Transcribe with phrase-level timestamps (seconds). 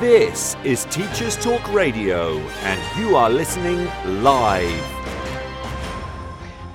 [0.00, 3.84] This is Teachers Talk Radio, and you are listening
[4.22, 4.70] live.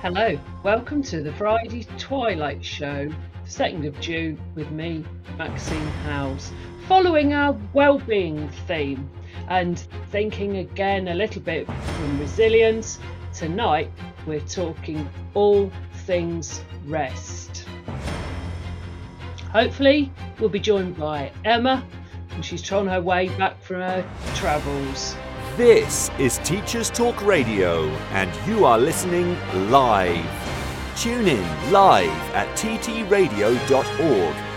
[0.02, 3.10] Hello, welcome to the Friday Twilight Show,
[3.46, 5.06] 2nd of June, with me,
[5.38, 6.52] Maxine Howes.
[6.86, 9.08] Following our well-being theme
[9.48, 9.78] and
[10.10, 12.98] thinking again a little bit from resilience,
[13.32, 13.90] tonight
[14.26, 15.72] we're talking all
[16.04, 17.64] things rest.
[19.50, 21.82] Hopefully, we'll be joined by Emma,
[22.34, 25.16] and she's on her way back from her travels.
[25.56, 29.38] This is Teachers Talk Radio, and you are listening
[29.70, 30.26] live.
[30.96, 33.60] Tune in live at ttradio.org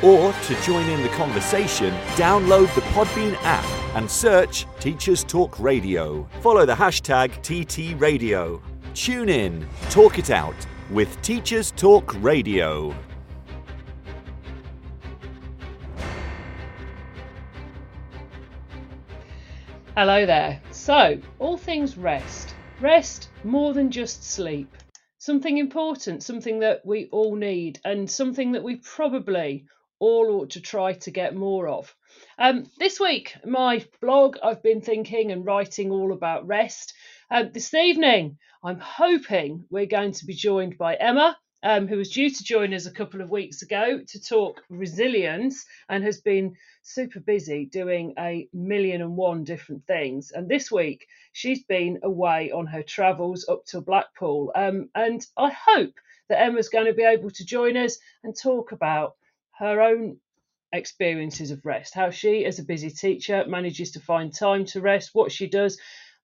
[0.04, 6.28] or to join in the conversation, download the Podbean app and search Teachers Talk Radio.
[6.42, 8.62] Follow the hashtag TTRadio.
[8.94, 10.56] Tune in, talk it out
[10.90, 12.96] with Teachers Talk Radio.
[19.98, 20.62] Hello there.
[20.70, 22.54] So, all things rest.
[22.80, 24.70] Rest more than just sleep.
[25.18, 29.66] Something important, something that we all need, and something that we probably
[29.98, 31.96] all ought to try to get more of.
[32.38, 36.94] Um, this week, my blog, I've been thinking and writing all about rest.
[37.32, 42.12] Um, this evening, I'm hoping we're going to be joined by Emma, um, who was
[42.12, 46.56] due to join us a couple of weeks ago to talk resilience and has been
[46.84, 50.32] super busy doing a million and one different things.
[50.32, 54.52] And this week, she's been away on her travels up to Blackpool.
[54.56, 55.94] Um, and I hope
[56.30, 59.16] that Emma's going to be able to join us and talk about
[59.58, 60.18] her own
[60.74, 65.12] experiences of rest, how she, as a busy teacher, manages to find time to rest,
[65.14, 65.80] what she does,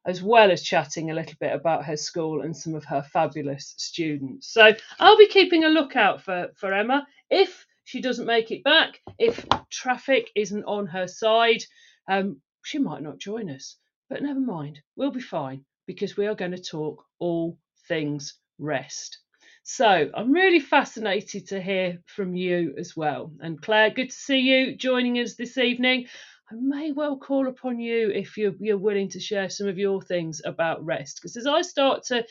[0.05, 3.73] as well as chatting a little bit about her school and some of her fabulous
[3.77, 4.51] students.
[4.51, 7.07] So I'll be keeping a lookout for, for Emma.
[7.29, 11.63] If she doesn't make it back, if traffic isn't on her side,
[12.09, 13.77] um, she might not join us.
[14.09, 17.57] But never mind, we'll be fine because we are going to talk all
[17.87, 19.19] things rest.
[19.63, 23.31] So I'm really fascinated to hear from you as well.
[23.39, 26.07] And Claire, good to see you joining us this evening.
[26.51, 30.01] I may well call upon you if you're, you're willing to share some of your
[30.01, 31.17] things about rest.
[31.17, 32.25] Because as I start to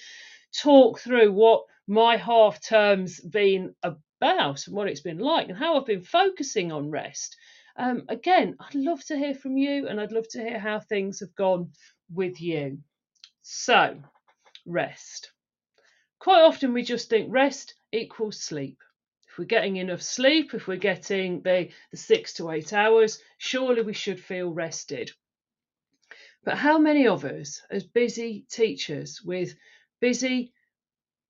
[0.54, 5.76] talk through what my half term's been about and what it's been like and how
[5.76, 7.36] I've been focusing on rest,
[7.76, 11.20] um, again, I'd love to hear from you and I'd love to hear how things
[11.20, 11.72] have gone
[12.12, 12.78] with you.
[13.40, 13.98] So,
[14.66, 15.32] rest.
[16.18, 18.78] Quite often we just think rest equals sleep.
[19.32, 23.81] If we're getting enough sleep, if we're getting the, the six to eight hours, surely
[23.81, 25.10] we should feel rested.
[26.44, 29.54] But how many of us, as busy teachers with
[30.03, 30.53] busy,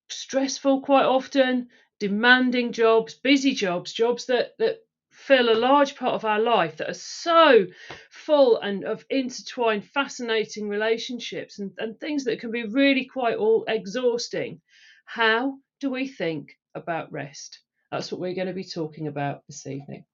[0.09, 1.69] stressful, quite often,
[2.01, 4.81] demanding jobs, busy jobs, jobs that, that
[5.13, 7.69] fill a large part of our life that are so
[8.11, 13.65] full and of intertwined, fascinating relationships and, and things that can be really quite all
[13.69, 14.61] exhausting.
[15.05, 17.61] How do we think about rest?
[17.93, 20.07] That's what we're going to be talking about this evening.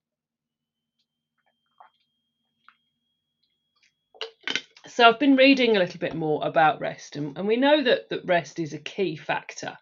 [4.88, 8.08] So I've been reading a little bit more about rest, and, and we know that,
[8.10, 9.78] that rest is a key factor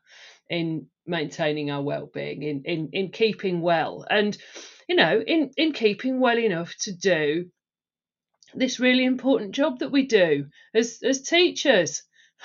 [0.51, 4.37] in maintaining our well-being, in, in in keeping well, and
[4.87, 7.47] you know, in in keeping well enough to do
[8.55, 12.03] this really important job that we do as as teachers.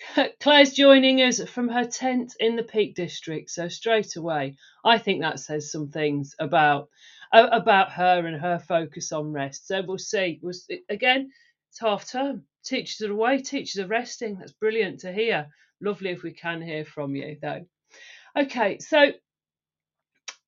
[0.40, 5.20] Claire's joining us from her tent in the Peak District, so straight away, I think
[5.20, 6.88] that says some things about
[7.32, 9.68] about her and her focus on rest.
[9.68, 10.40] So we'll see.
[10.42, 10.54] We'll,
[10.88, 11.30] again,
[11.70, 12.44] it's half term.
[12.64, 13.40] Teachers are away.
[13.40, 14.36] Teachers are resting.
[14.38, 15.46] That's brilliant to hear.
[15.80, 17.64] Lovely if we can hear from you, though.
[18.36, 19.12] Okay, so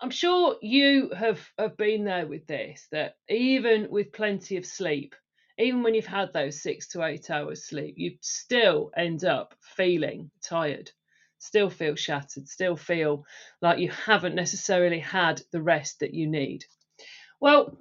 [0.01, 5.15] I'm sure you have, have been there with this, that even with plenty of sleep,
[5.59, 10.31] even when you've had those six to eight hours sleep, you still end up feeling
[10.43, 10.91] tired,
[11.39, 13.25] still feel shattered, still feel
[13.61, 16.65] like you haven't necessarily had the rest that you need.
[17.41, 17.77] Well,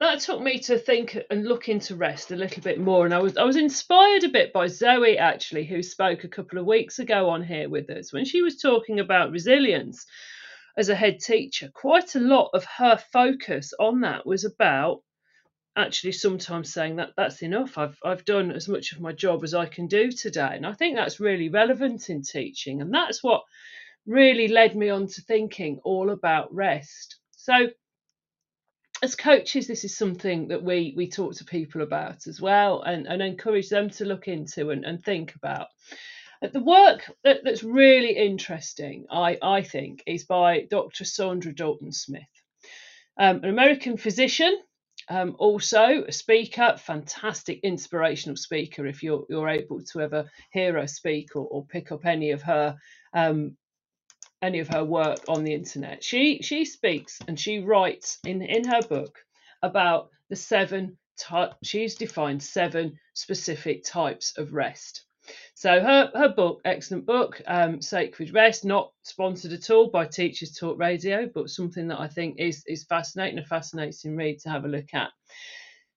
[0.00, 3.04] that took me to think and look into rest a little bit more.
[3.04, 6.58] And I was I was inspired a bit by Zoe actually, who spoke a couple
[6.58, 10.06] of weeks ago on here with us when she was talking about resilience
[10.76, 11.70] as a head teacher.
[11.74, 15.02] Quite a lot of her focus on that was about
[15.76, 17.78] actually sometimes saying that that's enough.
[17.78, 20.72] I've I've done as much of my job as I can do today, and I
[20.72, 23.42] think that's really relevant in teaching, and that's what
[24.06, 27.16] really led me on to thinking all about rest.
[27.32, 27.70] So
[29.02, 33.06] as coaches, this is something that we we talk to people about as well, and,
[33.06, 35.68] and encourage them to look into and, and think about.
[36.42, 41.04] The work that, that's really interesting, I, I think, is by Dr.
[41.04, 42.22] Saundra Dalton Smith,
[43.18, 44.58] um, an American physician
[45.10, 48.86] um, also a speaker, fantastic inspirational speaker.
[48.86, 52.42] If you're you're able to ever hear her speak or, or pick up any of
[52.42, 52.76] her
[53.12, 53.56] um,
[54.40, 58.64] any of her work on the internet, she she speaks and she writes in in
[58.64, 59.18] her book
[59.62, 61.54] about the seven type.
[61.64, 65.04] She's defined seven specific types of rest.
[65.54, 70.56] So her her book, excellent book, um, Sacred Rest, not sponsored at all by Teachers
[70.56, 74.64] Talk Radio, but something that I think is is fascinating, a fascinating read to have
[74.64, 75.10] a look at.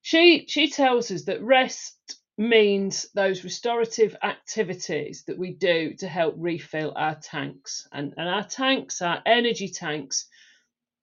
[0.02, 6.36] She she tells us that rest means those restorative activities that we do to help
[6.38, 10.28] refill our tanks, and and our tanks, our energy tanks,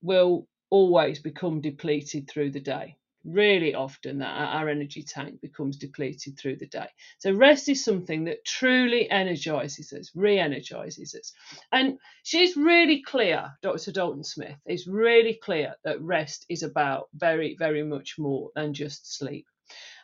[0.02, 6.38] will always become depleted through the day really often that our energy tank becomes depleted
[6.38, 6.88] through the day.
[7.19, 11.32] So rest is something that truly energizes us, re-energizes us.
[11.72, 13.93] And she's really clear, Dr.
[13.93, 19.17] Dalton Smith is really clear that rest is about very, very much more than just
[19.17, 19.46] sleep.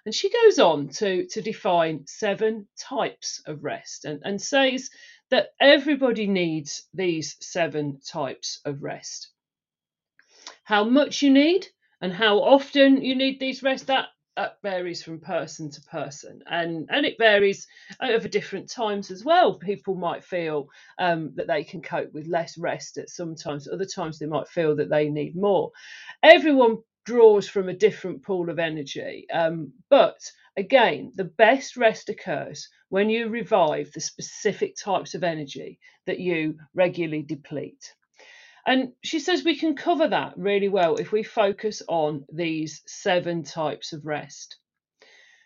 [0.04, 4.88] And she goes on to, to define seven types of rest and, and says
[5.30, 9.30] that everybody needs these seven types of rest.
[10.62, 11.66] How much you need
[12.00, 14.06] and how often you need these rest that
[14.36, 16.42] that varies from person to person.
[16.46, 17.66] And and it varies
[18.00, 19.58] over different times as well.
[19.58, 24.18] People might feel um, that they can cope with less rest at sometimes other times
[24.18, 25.70] they might feel that they need more.
[26.22, 30.18] Everyone draws from a different pool of energy um, but
[30.56, 36.58] again the best rest occurs when you revive the specific types of energy that you
[36.74, 37.94] regularly deplete
[38.66, 43.44] and she says we can cover that really well if we focus on these seven
[43.44, 44.56] types of rest.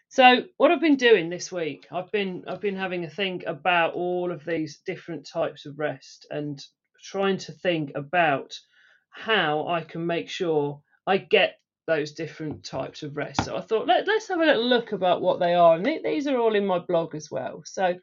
[0.09, 3.95] So what I've been doing this week, I've been I've been having a think about
[3.95, 6.61] all of these different types of rest and
[7.05, 8.59] trying to think about
[9.11, 13.45] how I can make sure I get those different types of rest.
[13.45, 15.77] So I thought let, let's have a little look about what they are.
[15.77, 17.63] And these are all in my blog as well.
[17.67, 17.95] So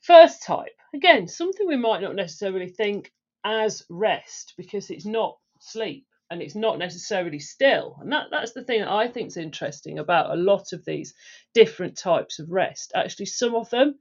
[0.00, 3.12] first type, again, something we might not necessarily think
[3.44, 7.96] as rest because it's not sleep and it's not necessarily still.
[8.00, 11.14] And that, that's the thing that I think is interesting about a lot of these
[11.52, 12.92] different types of rest.
[12.94, 13.98] Actually, some of them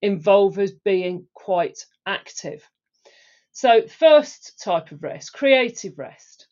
[0.00, 2.66] involve us being quite active.
[3.52, 6.46] So, first type of rest, creative rest.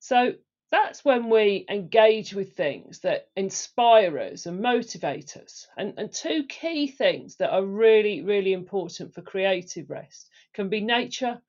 [0.00, 0.34] So,
[0.70, 5.66] that's when we engage with things that inspire us and motivate us.
[5.76, 10.80] And, and two key things that are really, really important for creative rest can be
[10.80, 11.40] nature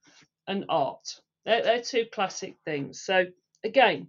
[0.50, 1.16] and art.
[1.46, 3.00] They're, they're two classic things.
[3.02, 3.28] So,
[3.64, 4.08] again,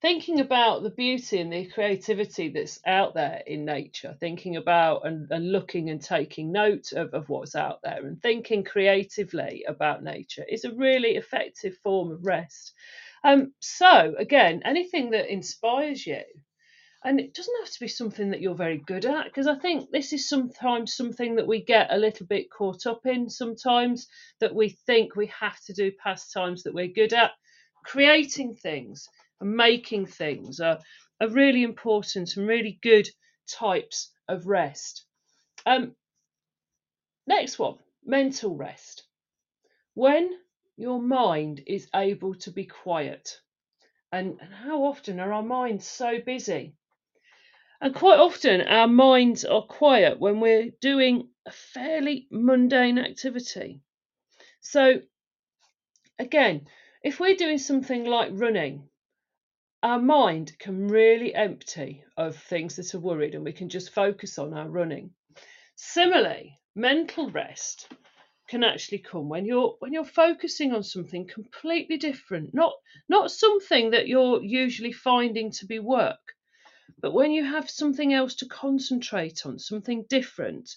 [0.00, 5.30] thinking about the beauty and the creativity that's out there in nature, thinking about and,
[5.30, 10.44] and looking and taking note of, of what's out there, and thinking creatively about nature
[10.48, 12.72] is a really effective form of rest.
[13.24, 16.22] Um, so, again, anything that inspires you
[17.06, 19.92] and it doesn't have to be something that you're very good at because I think
[19.92, 24.08] this is sometimes something that we get a little bit caught up in sometimes
[24.40, 27.30] that we think we have to do pastimes that we're good at.
[27.84, 29.08] Creating things
[29.40, 30.80] and making things are,
[31.20, 33.08] are really important and really good
[33.48, 35.04] types of rest.
[35.64, 35.94] Um,
[37.28, 39.04] next one mental rest.
[39.94, 40.28] When
[40.76, 43.40] your mind is able to be quiet.
[44.10, 46.74] And, and how often are our minds so busy?
[47.80, 53.82] And quite often our minds are quiet when we're doing a fairly mundane activity.
[54.60, 55.02] So,
[56.18, 56.68] again,
[57.02, 58.88] if we're doing something like running,
[59.82, 64.38] our mind can really empty of things that are worried and we can just focus
[64.38, 65.14] on our running.
[65.76, 67.88] Similarly, mental rest
[68.48, 72.72] can actually come when you're when you're focusing on something completely different, not
[73.08, 76.35] not something that you're usually finding to be work,
[77.06, 80.74] but when you have something else to concentrate on, something different,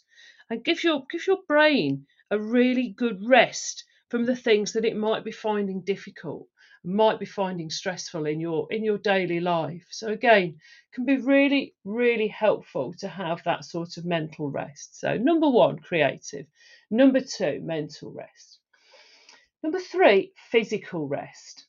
[0.48, 4.96] and give your give your brain a really good rest from the things that it
[4.96, 6.48] might be finding difficult,
[6.84, 9.88] might be finding stressful in your in your daily life.
[9.90, 10.60] So again,
[10.94, 15.00] can be really really helpful to have that sort of mental rest.
[15.00, 16.46] So number 1, creative.
[16.92, 18.60] Number 2, mental rest.
[19.64, 21.66] Number 3, physical rest.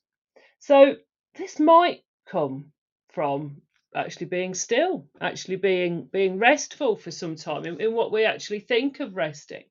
[0.58, 0.96] So
[1.34, 2.72] this might come
[3.08, 3.62] from
[3.94, 8.60] actually being still, actually being being restful for some time in, in what we actually
[8.60, 9.64] think of resting.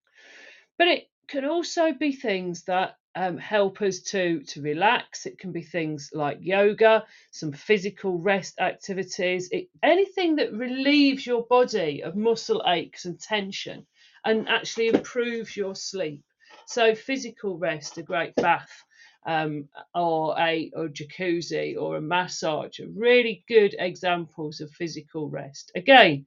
[0.77, 5.25] But it can also be things that um, help us to to relax.
[5.25, 11.45] It can be things like yoga, some physical rest activities, it, anything that relieves your
[11.45, 13.85] body of muscle aches and tension,
[14.25, 16.23] and actually improves your sleep.
[16.65, 18.83] So physical rest, a great bath,
[19.25, 25.71] um, or a or jacuzzi or a massage are really good examples of physical rest.
[25.75, 26.25] Again,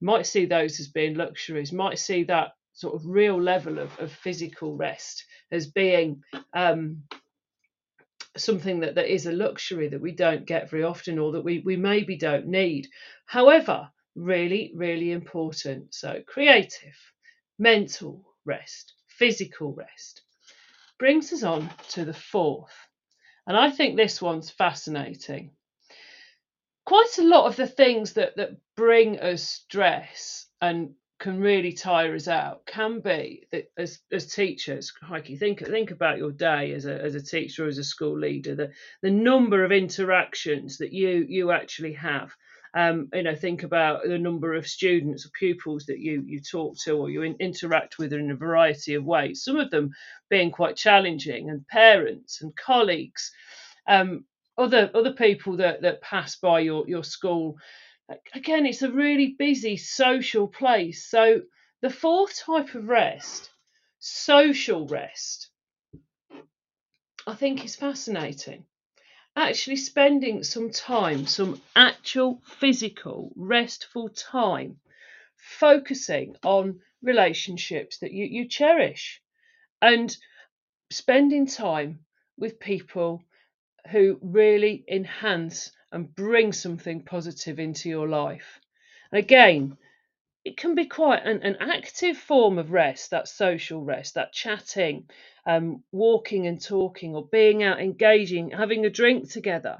[0.00, 4.12] might see those as being luxuries, might see that sort of real level of, of
[4.12, 6.22] physical rest as being
[6.54, 7.04] um,
[8.36, 11.60] something that, that is a luxury that we don't get very often or that we,
[11.60, 12.88] we maybe don't need.
[13.26, 15.94] However, really, really important.
[15.94, 16.96] So, creative,
[17.58, 20.23] mental rest, physical rest
[21.04, 22.72] brings us on to the fourth.
[23.46, 25.50] And I think this one's fascinating.
[26.86, 32.14] Quite a lot of the things that, that bring us stress and can really tire
[32.14, 36.86] us out can be that as as teachers, crikey, think think about your day as
[36.86, 38.70] a as a teacher or as a school leader, the
[39.02, 42.34] the number of interactions that you you actually have.
[42.76, 46.76] Um, you know, think about the number of students or pupils that you you talk
[46.84, 49.44] to or you in, interact with in a variety of ways.
[49.44, 49.90] Some of them
[50.28, 53.30] being quite challenging, and parents and colleagues,
[53.86, 54.24] um,
[54.58, 57.56] other other people that that pass by your your school
[58.34, 61.08] again, it's a really busy social place.
[61.08, 61.42] So,
[61.80, 63.50] the fourth type of rest,
[63.98, 65.50] social rest,
[67.26, 68.64] I think is fascinating.
[69.36, 74.78] Actually, spending some time, some actual physical, restful time,
[75.36, 79.20] focusing on relationships that you, you cherish
[79.82, 80.16] and
[80.90, 81.98] spending time
[82.38, 83.22] with people
[83.90, 88.60] who really enhance and bring something positive into your life.
[89.12, 89.76] And again,
[90.44, 95.08] it can be quite an, an active form of rest, that social rest, that chatting,
[95.46, 99.78] um, walking and talking, or being out engaging, having a drink together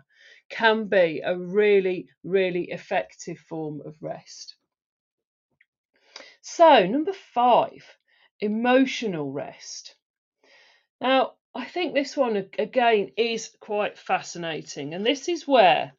[0.49, 4.54] can be a really, really effective form of rest.
[6.40, 7.85] So, number five,
[8.40, 9.94] emotional rest.
[11.00, 15.92] Now, I think this one again is quite fascinating, and this is where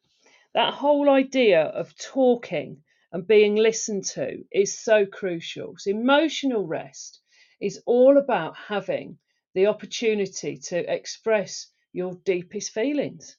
[0.54, 2.82] that whole idea of talking
[3.12, 5.74] and being listened to is so crucial.
[5.78, 7.20] So, emotional rest
[7.60, 9.18] is all about having
[9.54, 13.36] the opportunity to express your deepest feelings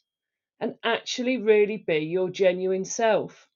[0.59, 3.47] and actually really be your genuine self.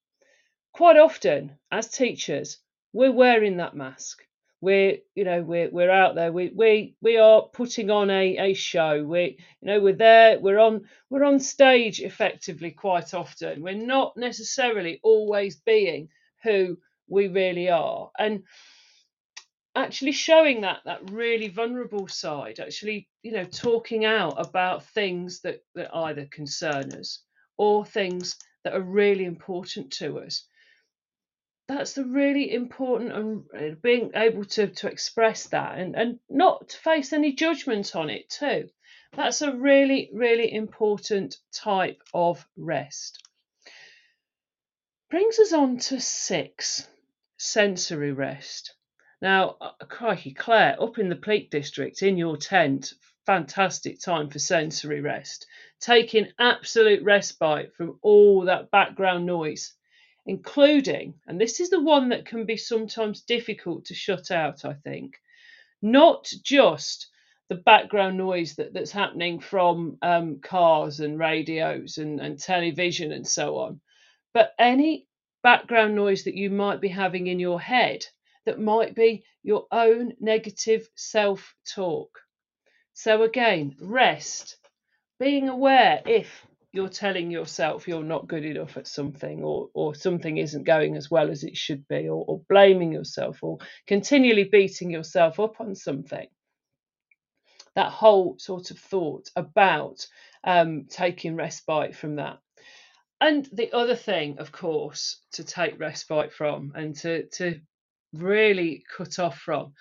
[0.73, 2.59] Quite often, as teachers,
[2.93, 4.21] we're wearing that mask
[4.61, 6.31] we're you know we're we're out there.
[6.31, 9.03] We we we are putting on a a show.
[9.03, 10.39] We you know we're there.
[10.39, 13.63] We're on we're on stage effectively quite often.
[13.63, 16.09] We're not necessarily always being
[16.43, 16.77] who
[17.09, 18.11] we really are.
[18.17, 18.43] And
[19.75, 25.61] actually showing that that really vulnerable side actually you know talking out about things that
[25.75, 27.23] that either concern us
[27.57, 30.45] or things that are really important to us
[31.71, 36.77] that's the really important and being able to to express that and and not to
[36.77, 38.69] face any judgment on it too.
[39.13, 43.25] That's a really really important type of rest.
[45.09, 46.87] Brings us on to six
[47.37, 48.75] sensory rest.
[49.21, 52.93] Now uh, crikey claire up in the peak district in your tent
[53.25, 55.45] fantastic time for sensory rest.
[55.79, 59.73] Taking absolute respite from all that background noise
[60.25, 64.73] including, and this is the one that can be sometimes difficult to shut out, I
[64.73, 65.15] think,
[65.81, 67.07] not just
[67.49, 73.27] the background noise that, that's happening from um, cars and radios and, and television and
[73.27, 73.81] so on,
[74.33, 75.07] but any
[75.43, 78.05] background noise that you might be having in your head
[78.45, 82.19] that might be your own negative self talk.
[82.93, 84.57] So, again, rest,
[85.19, 90.37] being aware if you're telling yourself you're not good enough at something or or something
[90.37, 94.89] isn't going as well as it should be or, or blaming yourself or continually beating
[94.89, 96.27] yourself up on something.
[97.75, 100.05] That whole sort of thought about
[100.43, 102.39] um, taking respite from that.
[103.19, 107.59] And the other thing of course to take respite from and to to
[108.13, 109.73] really cut off from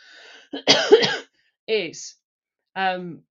[1.68, 2.14] is
[2.76, 3.23] um,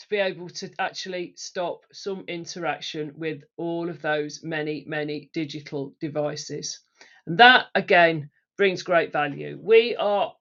[0.00, 5.94] to be able to actually stop some interaction with all of those many, many digital
[6.00, 6.80] devices.
[7.26, 9.58] And that again brings great value.
[9.62, 10.32] We are,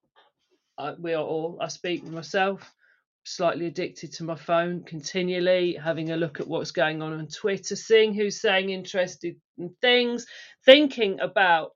[0.78, 2.74] uh, we are all, I speak for myself,
[3.26, 7.76] slightly addicted to my phone continually, having a look at what's going on on Twitter,
[7.76, 10.26] seeing who's saying interested in things,
[10.64, 11.72] thinking about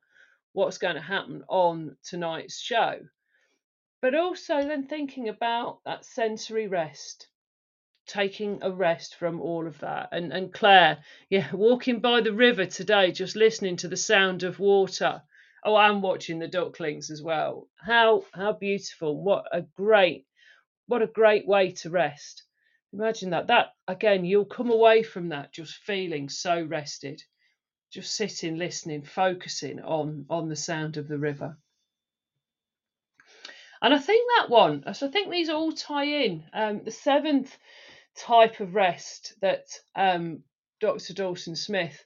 [0.54, 3.00] what's going to happen on tonight's show.
[4.02, 7.28] But also then thinking about that sensory rest
[8.06, 10.10] taking a rest from all of that.
[10.12, 14.60] And and Claire, yeah, walking by the river today, just listening to the sound of
[14.60, 15.22] water.
[15.64, 17.68] Oh, I'm watching the ducklings as well.
[17.76, 19.22] How how beautiful!
[19.22, 20.26] What a great
[20.88, 22.44] what a great way to rest.
[22.92, 23.48] Imagine that.
[23.48, 27.24] That again, you'll come away from that just feeling so rested,
[27.92, 31.58] just sitting, listening, focusing on on the sound of the river.
[33.82, 36.46] And I think that one, so I think these all tie in.
[36.54, 37.58] Um, the seventh
[38.18, 39.66] type of rest that
[39.96, 40.44] um,
[40.80, 41.14] Dr.
[41.14, 42.04] Dalton Smith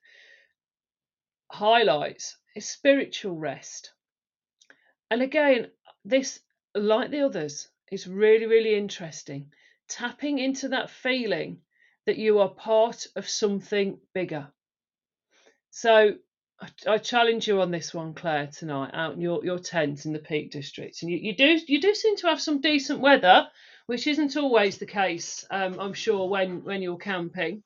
[1.51, 3.91] highlights is spiritual rest.
[5.09, 5.71] And again,
[6.03, 6.39] this,
[6.75, 9.51] like the others, is really, really interesting.
[9.87, 11.61] Tapping into that feeling
[12.05, 14.47] that you are part of something bigger.
[15.71, 16.15] So
[16.59, 20.13] I, I, challenge you on this one, Claire, tonight out in your, your tent in
[20.13, 23.47] the Peak District, and you, you do you do seem to have some decent weather,
[23.87, 25.45] which isn't always the case.
[25.49, 27.63] Um, I'm sure when when you're camping,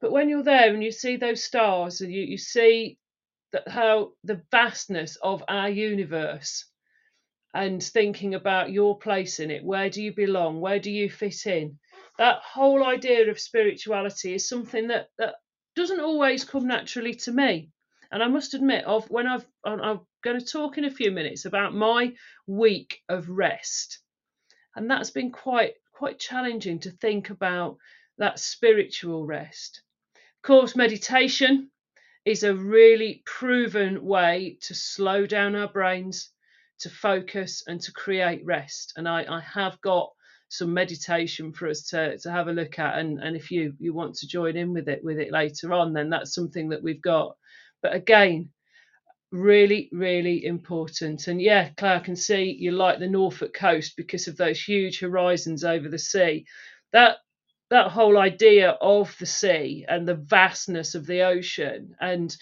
[0.00, 2.98] but when you're there and you see those stars and you, you see
[3.52, 6.66] that how the vastness of our universe
[7.54, 11.46] and thinking about your place in it, where do you belong, where do you fit
[11.46, 11.78] in?
[12.18, 15.36] That whole idea of spirituality is something that, that
[15.74, 17.70] doesn't always come naturally to me.
[18.10, 21.44] And I must admit, of when I've I'm going to talk in a few minutes
[21.44, 22.14] about my
[22.46, 24.00] week of rest,
[24.76, 27.76] and that's been quite quite challenging to think about
[28.18, 29.82] that spiritual rest.
[30.16, 31.70] Of course, meditation
[32.24, 36.30] is a really proven way to slow down our brains,
[36.80, 38.92] to focus, and to create rest.
[38.96, 40.10] And I, I have got
[40.48, 43.92] some meditation for us to, to have a look at and, and if you you
[43.92, 47.02] want to join in with it with it later on then that's something that we've
[47.02, 47.36] got
[47.82, 48.48] but again
[49.30, 54.26] really really important and yeah claire i can see you like the norfolk coast because
[54.26, 56.46] of those huge horizons over the sea
[56.92, 57.16] that
[57.70, 62.34] that whole idea of the sea and the vastness of the ocean and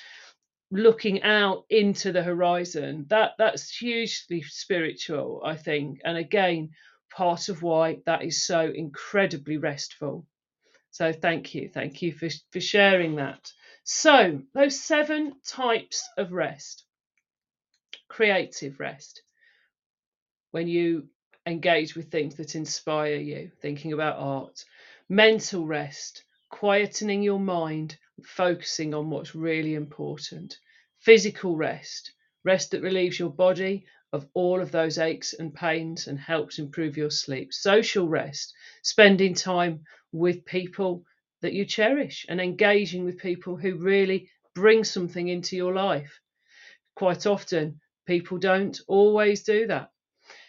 [0.71, 6.71] looking out into the horizon that that's hugely spiritual i think and again
[7.17, 10.27] part of why that is so incredibly restful.
[10.91, 13.51] So thank you, thank you for, for sharing that.
[13.89, 16.83] So those seven types of rest.
[18.09, 19.23] Creative rest.
[20.51, 21.09] When you
[21.47, 24.65] engage with things that inspire you, thinking about art.
[25.09, 30.59] Mental rest, quietening your mind, focusing on what's really important.
[30.99, 32.11] Physical rest,
[32.43, 36.97] rest that relieves your body of all of those aches and pains and helps improve
[36.97, 37.55] your sleep.
[37.55, 41.05] Social rest, spending time with people
[41.47, 46.21] that you cherish and engaging with people who really bring something into your life.
[46.97, 49.93] Quite often, people don't always do that.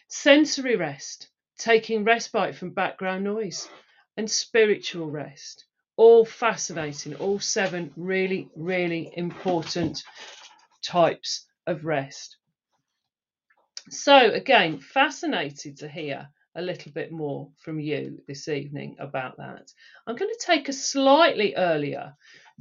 [0.09, 1.29] Sensory rest,
[1.59, 3.69] taking respite from background noise,
[4.17, 5.65] and spiritual rest.
[5.97, 10.03] All fascinating, all seven really, really important
[10.83, 12.37] types of rest.
[13.91, 19.71] So, again, fascinated to hear a little bit more from you this evening about that.
[20.05, 22.15] I'm going to take a slightly earlier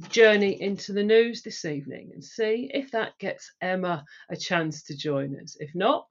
[0.09, 4.95] journey into the news this evening and see if that gets Emma a chance to
[4.95, 5.57] join us.
[5.59, 6.07] If not,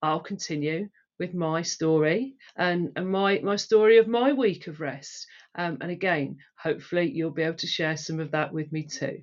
[0.00, 5.26] I'll continue with my story and, and my, my story of my week of rest.
[5.56, 9.22] Um, and again, hopefully, you'll be able to share some of that with me too.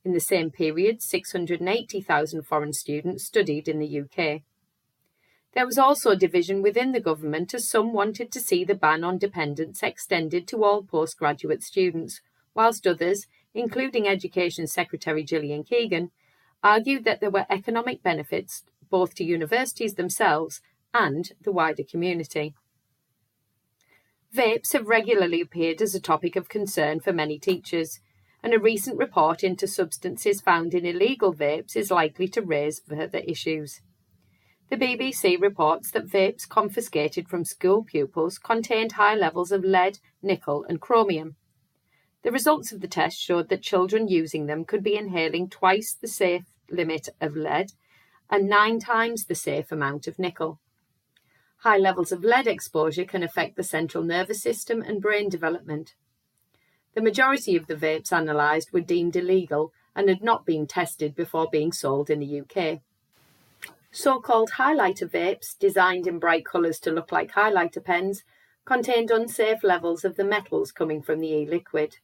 [0.03, 4.41] In the same period, 680,000 foreign students studied in the UK.
[5.53, 9.17] There was also division within the government as some wanted to see the ban on
[9.17, 12.21] dependents extended to all postgraduate students,
[12.53, 16.11] whilst others, including Education Secretary Gillian Keegan,
[16.63, 20.61] argued that there were economic benefits both to universities themselves
[20.93, 22.53] and the wider community.
[24.33, 27.99] Vapes have regularly appeared as a topic of concern for many teachers,
[28.41, 33.19] and a recent report into substances found in illegal vapes is likely to raise further
[33.19, 33.81] issues.
[34.71, 40.63] The BBC reports that vapes confiscated from school pupils contained high levels of lead, nickel,
[40.63, 41.35] and chromium.
[42.23, 46.07] The results of the test showed that children using them could be inhaling twice the
[46.07, 47.73] safe limit of lead
[48.29, 50.61] and nine times the safe amount of nickel.
[51.63, 55.95] High levels of lead exposure can affect the central nervous system and brain development.
[56.95, 61.49] The majority of the vapes analysed were deemed illegal and had not been tested before
[61.51, 62.83] being sold in the UK.
[63.93, 68.23] So called highlighter vapes, designed in bright colours to look like highlighter pens,
[68.63, 71.97] contained unsafe levels of the metals coming from the e liquid.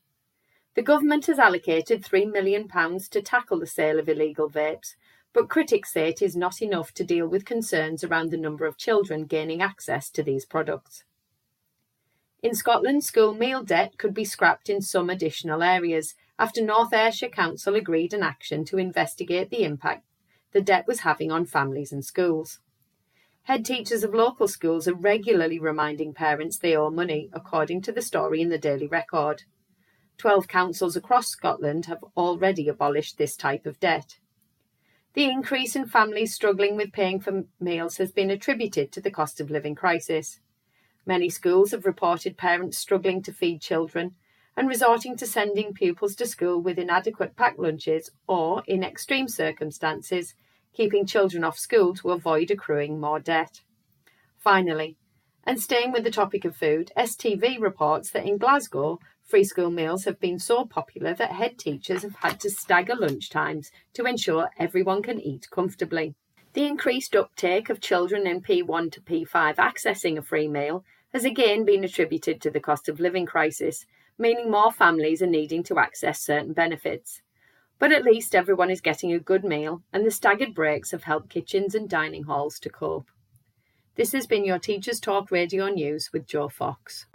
[0.76, 4.96] The government has allocated £3 million to tackle the sale of illegal vapes,
[5.34, 8.78] but critics say it is not enough to deal with concerns around the number of
[8.78, 11.06] children gaining access to these products.
[12.44, 17.30] In Scotland, school meal debt could be scrapped in some additional areas after North Ayrshire
[17.30, 20.07] Council agreed an action to investigate the impact
[20.52, 22.60] the debt was having on families and schools.
[23.44, 28.02] Head teachers of local schools are regularly reminding parents they owe money, according to the
[28.02, 29.44] story in the Daily Record.
[30.18, 34.18] Twelve councils across Scotland have already abolished this type of debt.
[35.14, 39.40] The increase in families struggling with paying for meals has been attributed to the cost
[39.40, 40.40] of living crisis.
[41.06, 44.16] Many schools have reported parents struggling to feed children
[44.58, 50.34] and resorting to sending pupils to school with inadequate packed lunches or, in extreme circumstances,
[50.74, 53.62] keeping children off school to avoid accruing more debt.
[54.40, 54.98] Finally,
[55.44, 60.06] and staying with the topic of food, STV reports that in Glasgow, free school meals
[60.06, 64.50] have been so popular that head teachers have had to stagger lunch times to ensure
[64.58, 66.16] everyone can eat comfortably.
[66.54, 71.64] The increased uptake of children in P1 to P5 accessing a free meal has again
[71.64, 73.86] been attributed to the cost of living crisis,
[74.18, 77.22] meaning more families are needing to access certain benefits.
[77.80, 81.30] But at least everyone is getting a good meal, and the staggered breaks have helped
[81.30, 83.12] kitchens and dining halls to cope.
[83.96, 87.06] This has been your Teachers Talk Radio News with Joe Fox.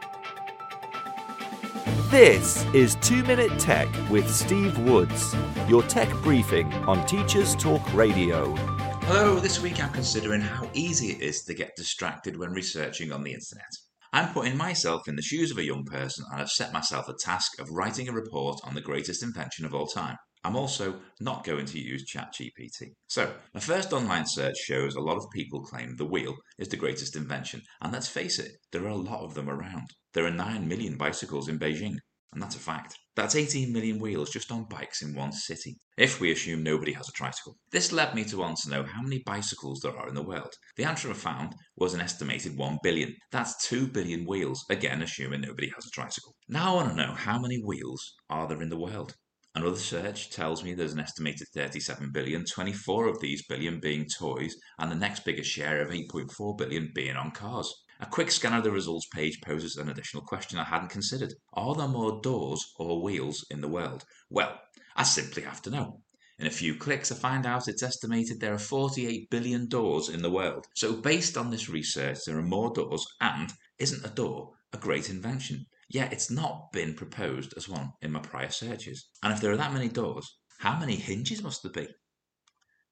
[2.11, 5.35] This is 2 Minute Tech with Steve Woods,
[5.67, 8.55] your tech briefing on Teachers Talk Radio.
[9.07, 13.23] Hello, this week I'm considering how easy it is to get distracted when researching on
[13.23, 13.73] the internet.
[14.15, 17.07] I'm putting myself in the shoes of a young person and I have set myself
[17.07, 20.17] the task of writing a report on the greatest invention of all time.
[20.45, 22.91] I'm also not going to use ChatGPT.
[23.07, 26.77] So, my first online search shows a lot of people claim the wheel is the
[26.77, 29.87] greatest invention, and let's face it, there are a lot of them around.
[30.15, 31.95] There are 9 million bicycles in Beijing,
[32.33, 32.99] and that's a fact.
[33.15, 37.09] That's 18 million wheels just on bikes in one city, if we assume nobody has
[37.09, 37.57] a tricycle.
[37.71, 40.55] This led me to want to know how many bicycles there are in the world.
[40.77, 43.15] The answer I found was an estimated 1 billion.
[43.31, 46.35] That's 2 billion wheels, again assuming nobody has a tricycle.
[46.49, 49.15] Now I want to know how many wheels are there in the world.
[49.55, 54.57] Another search tells me there's an estimated 37 billion, 24 of these billion being toys,
[54.79, 57.71] and the next biggest share of 8.4 billion being on cars.
[58.03, 61.35] A quick scan of the results page poses an additional question I hadn't considered.
[61.53, 64.05] Are there more doors or wheels in the world?
[64.29, 64.61] Well,
[64.97, 66.03] I simply have to know.
[66.37, 70.21] In a few clicks, I find out it's estimated there are 48 billion doors in
[70.21, 70.67] the world.
[70.75, 75.09] So, based on this research, there are more doors, and isn't a door a great
[75.09, 75.67] invention?
[75.89, 79.07] Yet it's not been proposed as one in my prior searches.
[79.23, 81.87] And if there are that many doors, how many hinges must there be?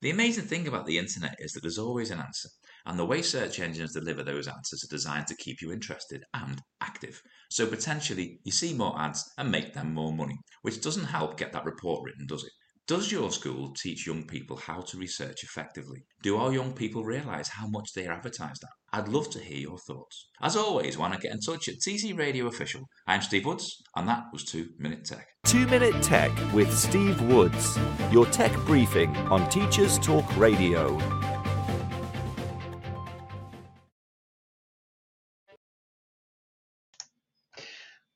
[0.03, 2.49] The amazing thing about the internet is that there's always an answer.
[2.87, 6.61] And the way search engines deliver those answers are designed to keep you interested and
[6.81, 7.21] active.
[7.51, 11.53] So potentially you see more ads and make them more money, which doesn't help get
[11.53, 12.53] that report written, does it?
[12.91, 16.03] Does your school teach young people how to research effectively?
[16.25, 18.99] Do our young people realise how much they are advertised at?
[18.99, 20.29] I'd love to hear your thoughts.
[20.43, 22.83] As always, want to get in touch at TT Radio Official.
[23.07, 25.25] I'm Steve Woods, and that was 2 Minute Tech.
[25.45, 27.79] 2 Minute Tech with Steve Woods,
[28.11, 30.99] your tech briefing on Teachers Talk Radio.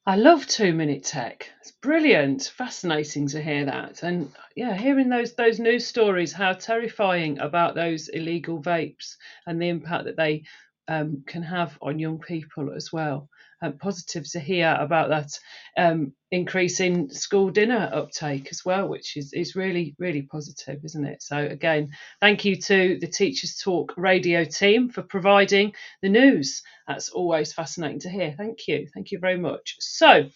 [0.06, 1.50] I love two minute tech.
[1.60, 4.02] It's brilliant, fascinating to hear that.
[4.02, 9.68] And yeah, hearing those those news stories, how terrifying about those illegal vapes and the
[9.70, 10.44] impact that they
[10.88, 13.30] um, can have on young people as well.
[13.64, 15.38] Um, positive to hear about that
[15.78, 21.06] um, increase in school dinner uptake as well, which is, is really, really positive, isn't
[21.06, 21.22] it?
[21.22, 25.72] So, again, thank you to the Teachers Talk radio team for providing
[26.02, 26.62] the news.
[26.86, 28.34] That's always fascinating to hear.
[28.36, 28.86] Thank you.
[28.92, 29.76] Thank you very much.
[29.80, 30.28] So,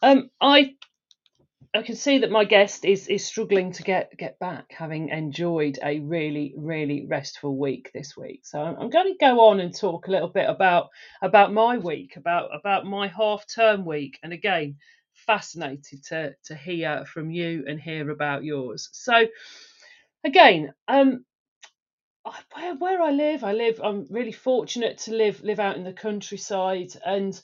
[0.00, 0.76] um, I
[1.74, 5.78] I can see that my guest is is struggling to get get back, having enjoyed
[5.82, 8.42] a really really restful week this week.
[8.44, 12.16] So I'm, going to go on and talk a little bit about about my week,
[12.16, 14.76] about about my half term week, and again,
[15.26, 18.88] fascinated to to hear from you and hear about yours.
[18.92, 19.26] So
[20.24, 21.24] again, um,
[22.54, 23.80] where where I live, I live.
[23.82, 27.38] I'm really fortunate to live live out in the countryside, and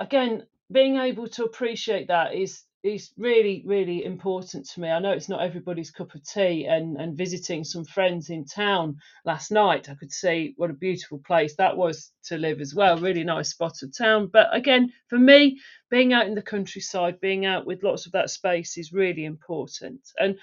[0.00, 4.88] again, being able to appreciate that is is really really important to me.
[4.88, 8.96] I know it's not everybody's cup of tea, and and visiting some friends in town
[9.24, 12.98] last night, I could see what a beautiful place that was to live as well.
[12.98, 14.30] Really nice spot of town.
[14.32, 18.30] But again, for me, being out in the countryside, being out with lots of that
[18.30, 20.00] space is really important.
[20.18, 20.38] And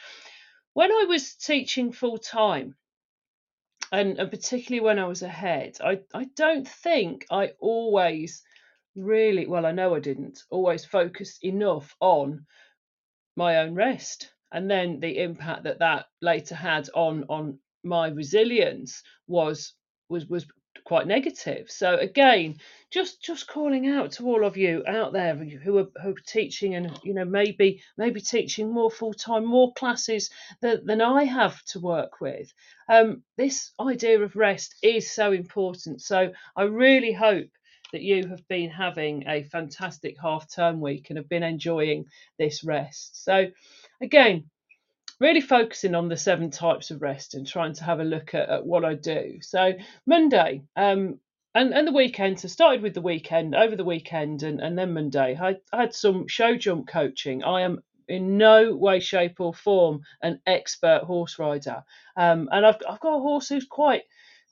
[0.73, 2.75] when I was teaching full time,
[3.91, 8.43] and, and particularly when I was ahead, I, I don't think I always
[8.97, 10.39] really, well, I know I didn't.
[10.49, 12.45] Always focus enough on
[13.35, 19.03] my own rest and then the impact that that later had on on my resilience
[19.27, 19.73] was
[20.09, 20.45] was was
[20.85, 21.69] quite negative.
[21.69, 22.55] So again
[22.89, 26.75] just just calling out to all of you out there who are, who are teaching
[26.75, 30.29] and you know maybe maybe teaching more full time more classes
[30.61, 32.53] than, than i have to work with.
[32.89, 36.01] Um, this idea of rest is so important.
[36.01, 37.49] So i really hope
[37.91, 42.05] that you have been having a fantastic half term week and have been enjoying
[42.37, 43.23] this rest.
[43.23, 43.47] So,
[44.01, 44.45] again,
[45.19, 48.49] really focusing on the seven types of rest and trying to have a look at,
[48.49, 49.39] at what I do.
[49.41, 49.73] So,
[50.05, 51.19] Monday, um,
[51.55, 54.93] and, and the weekend, so started with the weekend, over the weekend, and, and then
[54.93, 57.43] Monday, I, I had some show jump coaching.
[57.43, 61.83] I am in no way, shape, or form an expert horse rider.
[62.15, 64.03] Um, and I've, I've got a horse who's quite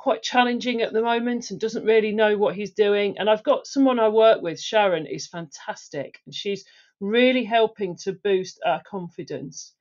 [0.05, 3.17] quite challenging at the moment and doesn't really know what he's doing.
[3.17, 6.63] And I've got someone I work with, Sharon, is fantastic, and she's
[6.99, 9.73] really helping to boost our confidence.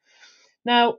[0.65, 0.97] Now,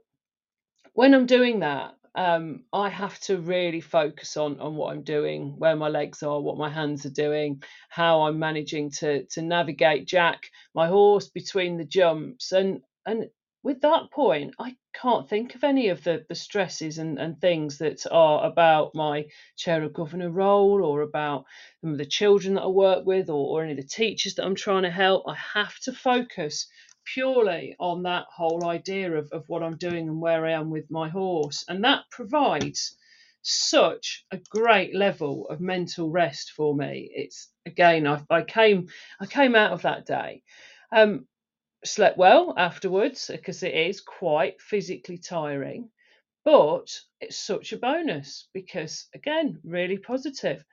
[0.93, 5.55] when I'm doing that, um, I have to really focus on on what I'm doing,
[5.57, 10.05] where my legs are, what my hands are doing, how I'm managing to to navigate
[10.05, 13.25] Jack, my horse, between the jumps, and and
[13.63, 17.77] with that point, I can't think of any of the, the stresses and, and things
[17.79, 19.25] that are about my
[19.57, 21.45] chair of governor role or about
[21.83, 24.83] the children that I work with or, or any of the teachers that I'm trying
[24.83, 25.23] to help.
[25.27, 26.67] I have to focus
[27.05, 30.89] purely on that whole idea of, of what I'm doing and where I am with
[30.89, 31.63] my horse.
[31.67, 32.95] And that provides
[33.41, 37.11] such a great level of mental rest for me.
[37.13, 38.87] It's again, I, I came
[39.19, 40.41] I came out of that day.
[40.91, 41.27] Um,
[41.85, 45.89] slept well afterwards because it is quite physically tiring,
[46.43, 46.87] but
[47.21, 50.63] it's such a bonus because, again, really positive.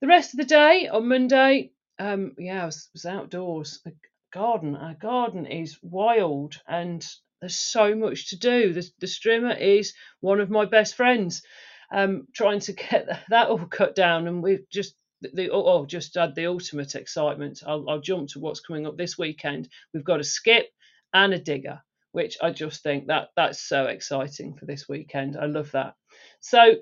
[0.00, 3.80] The rest of the day on Monday, um, yeah, I was, was outdoors.
[3.86, 3.92] A
[4.32, 7.06] garden, our garden is wild and
[7.40, 8.72] there's so much to do.
[8.72, 11.42] The, the strimmer is one of my best friends.
[11.90, 16.16] Um, trying to get that all cut down, and we've just the, oh, oh, just
[16.16, 17.62] add the ultimate excitement.
[17.66, 19.68] I'll, I'll jump to what's coming up this weekend.
[19.92, 20.66] We've got a skip
[21.12, 21.80] and a digger,
[22.12, 25.36] which I just think that that's so exciting for this weekend.
[25.36, 25.94] I love that.
[26.40, 26.76] So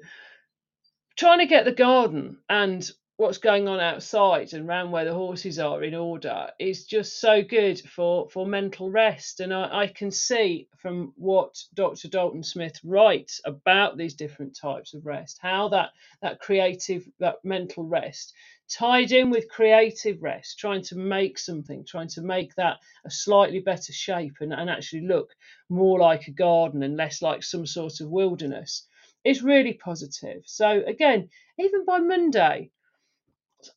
[1.16, 5.58] trying to get the garden and what's going on outside and around where the horses
[5.58, 9.40] are in order is just so good for for mental rest.
[9.40, 14.92] And I, I can see from what dr dalton smith writes about these different types
[14.92, 18.34] of rest how that that creative that mental rest
[18.68, 22.76] tied in with creative rest trying to make something trying to make that
[23.06, 25.34] a slightly better shape and, and actually look
[25.70, 28.86] more like a garden and less like some sort of wilderness
[29.24, 30.42] is really positive.
[30.44, 32.70] So again even by monday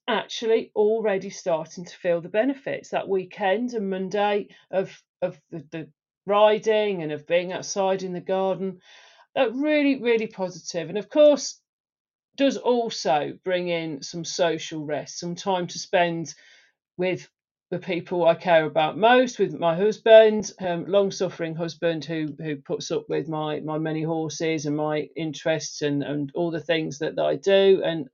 [0.08, 5.89] actually already starting to feel the benefits that weekend and Monday of of the, the
[6.25, 8.80] riding and of being outside in the garden.
[9.36, 10.89] That really, really positive.
[10.89, 11.60] And of course,
[12.38, 16.34] does also bring in some social rest, some time to spend
[16.97, 17.30] with
[17.71, 22.91] the people I care about most, with my husband, um, long-suffering husband, who who puts
[22.91, 27.15] up with my my many horses and my interests and and all the things that,
[27.15, 28.10] that I do, and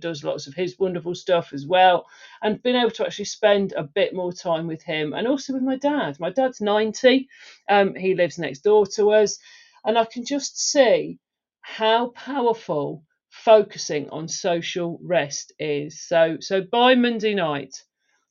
[0.00, 2.06] does lots of his wonderful stuff as well,
[2.42, 5.62] and been able to actually spend a bit more time with him and also with
[5.62, 6.18] my dad.
[6.20, 7.28] My dad's 90,
[7.68, 9.38] um, he lives next door to us,
[9.84, 11.18] and I can just see
[11.60, 16.00] how powerful focusing on social rest is.
[16.00, 17.74] So, so by Monday night,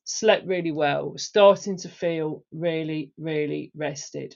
[0.05, 4.35] slept really well, starting to feel really, really rested.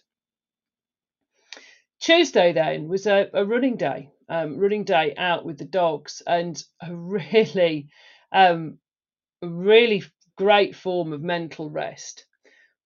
[1.99, 6.61] Tuesday then was a, a running day, um, running day out with the dogs, and
[6.81, 7.89] a really,
[8.31, 8.79] um,
[9.41, 10.03] really
[10.37, 12.25] great form of mental rest.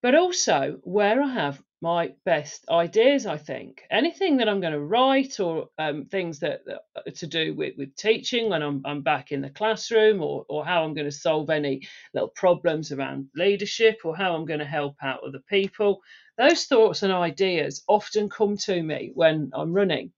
[0.02, 3.84] But also where I have my best ideas, I think.
[3.90, 7.96] Anything that I'm going to write or um, things that, that, to do with, with
[7.96, 11.50] teaching when I'm, I'm back in the classroom or, or how I'm going to solve
[11.50, 11.82] any
[12.14, 16.02] little problems around leadership or how I'm going to help out other people.
[16.38, 20.12] Those thoughts and ideas often come to me when I'm running.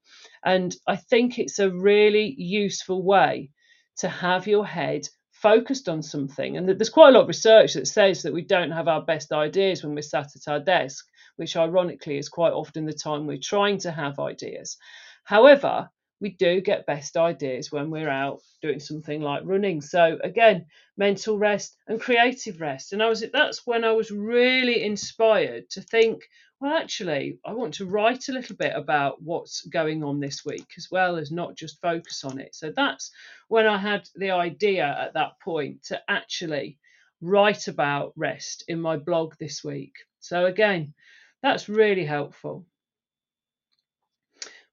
[0.45, 3.51] And I think it's a really useful way
[3.97, 6.57] to have your head focused on something.
[6.57, 9.31] And there's quite a lot of research that says that we don't have our best
[9.31, 13.37] ideas when we're sat at our desk which ironically is quite often the time we're
[13.41, 14.77] trying to have ideas.
[15.23, 19.81] However, we do get best ideas when we're out doing something like running.
[19.81, 22.93] So again, mental rest and creative rest.
[22.93, 26.23] And I was that's when I was really inspired to think,
[26.63, 30.65] well, actually, I want to write a little bit about what's going on this week
[30.77, 32.55] as well as not just focus on it.
[32.55, 33.11] So that's
[33.49, 36.77] when I had the idea at that point to actually
[37.19, 39.91] write about rest in my blog this week.
[40.21, 40.93] So again,
[41.41, 42.65] that's really helpful.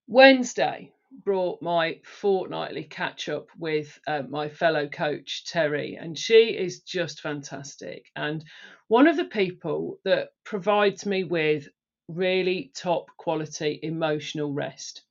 [0.06, 0.92] Wednesday
[1.24, 7.20] brought my fortnightly catch up with uh, my fellow coach Terry, and she is just
[7.20, 8.06] fantastic.
[8.14, 8.44] And
[8.86, 11.68] one of the people that provides me with
[12.14, 15.02] really top quality emotional rest.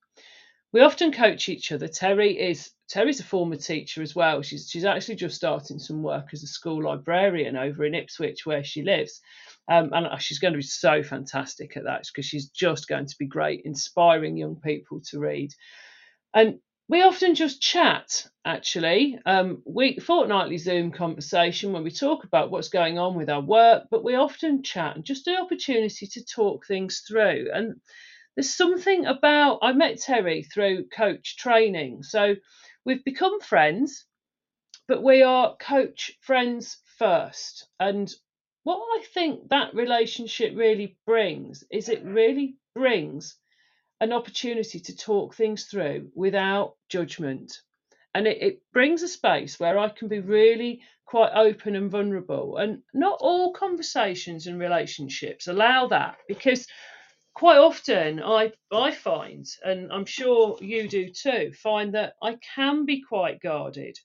[0.72, 1.88] We often coach each other.
[1.88, 4.42] Terry is Terry's a former teacher as well.
[4.42, 8.64] She's she's actually just starting some work as a school librarian over in Ipswich where
[8.64, 9.22] she lives.
[9.70, 13.06] Um, and uh, she's going to be so fantastic at that because she's just going
[13.06, 15.52] to be great, inspiring young people to read.
[16.34, 16.60] And
[16.90, 19.20] we often just chat, actually.
[19.24, 23.84] Um, we fortnightly Zoom conversation when we talk about what's going on with our work,
[23.92, 27.50] but we often chat and just an opportunity to talk things through.
[27.54, 27.76] And
[28.36, 32.36] there's something about I met Terry through coach training, so
[32.84, 34.06] we've become friends,
[34.88, 37.68] but we are coach friends first.
[37.80, 38.12] And
[38.64, 43.36] what I think that relationship really brings is it really brings
[44.02, 47.60] an opportunity to talk things through without judgment.
[48.14, 52.58] And it, it brings a space where I can be really quite open and vulnerable.
[52.58, 56.68] And not all conversations and relationships allow that because
[57.34, 62.86] quite often I I find, and I'm sure you do too, find that I can
[62.86, 63.98] be quite guarded.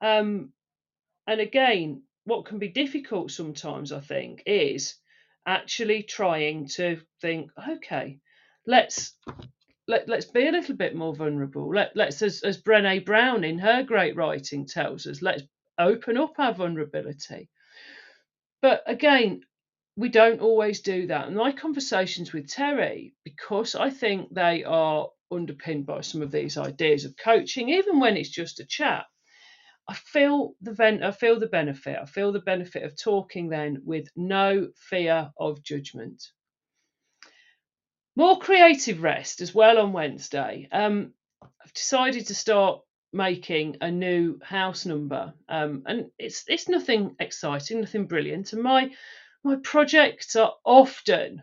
[0.00, 0.52] Um,
[1.26, 4.94] and again, what can be difficult sometimes, I think, is
[5.46, 8.18] actually trying to think, okay,
[8.68, 9.14] let's
[9.88, 11.74] let, let's be a little bit more vulnerable.
[11.74, 15.42] Let, let's, as, as Brene Brown in her great writing tells us, let's
[15.78, 17.48] open up our vulnerability.
[18.60, 19.40] But again,
[19.96, 21.26] we don't always do that.
[21.28, 26.58] And my conversations with Terry, because I think they are underpinned by some of these
[26.58, 29.06] ideas of coaching, even when it's just a chat,
[29.88, 31.98] I feel the ven- I feel the benefit.
[32.00, 36.22] I feel the benefit of talking then with no fear of judgment.
[38.18, 40.66] More creative rest as well on Wednesday.
[40.72, 42.80] Um, I've decided to start
[43.12, 48.52] making a new house number, um, and it's it's nothing exciting, nothing brilliant.
[48.52, 48.90] And my
[49.44, 51.42] my projects are often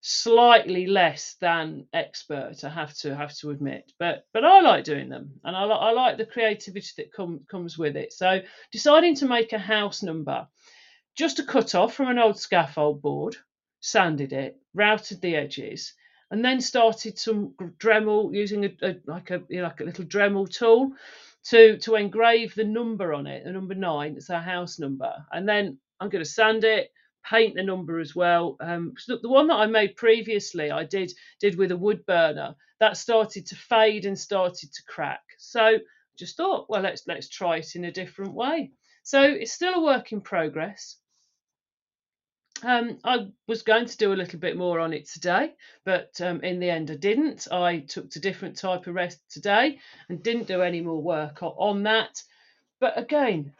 [0.00, 2.64] slightly less than expert.
[2.64, 5.92] I have to have to admit, but but I like doing them, and I, I
[5.92, 8.14] like the creativity that com- comes with it.
[8.14, 8.40] So
[8.72, 10.48] deciding to make a house number,
[11.18, 13.36] just a cut off from an old scaffold board,
[13.82, 15.92] sanded it, routed the edges,
[16.30, 20.06] and then started some Dremel using a, a like a you know, like a little
[20.06, 20.92] Dremel tool
[21.50, 24.14] to to engrave the number on it, the number nine.
[24.16, 26.90] It's our house number, and then I'm going to sand it
[27.24, 28.56] paint the number as well.
[28.60, 32.54] Um, so the one that I made previously, I did did with a wood burner.
[32.80, 35.22] That started to fade and started to crack.
[35.38, 35.78] So
[36.18, 38.72] just thought, well, let's let's try it in a different way.
[39.04, 40.96] So it's still a work in progress.
[42.64, 45.52] Um, I was going to do a little bit more on it today,
[45.84, 47.48] but um, in the end I didn't.
[47.50, 51.82] I took a different type of rest today and didn't do any more work on
[51.84, 52.22] that.
[52.78, 53.52] But again,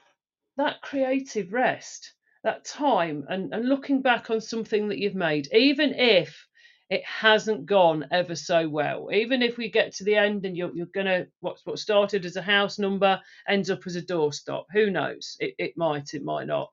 [0.57, 2.13] that creative rest
[2.45, 6.47] that time and, and looking back on something that you've made, even if
[6.91, 10.75] it hasn't gone ever so well, even if we get to the end and you're,
[10.75, 14.91] you're gonna what what started as a house number ends up as a doorstop, who
[14.91, 15.37] knows?
[15.41, 16.71] It, it might, it might not.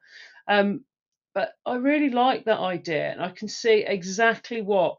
[0.47, 0.83] Um,
[1.33, 4.97] but I really like that idea, and I can see exactly what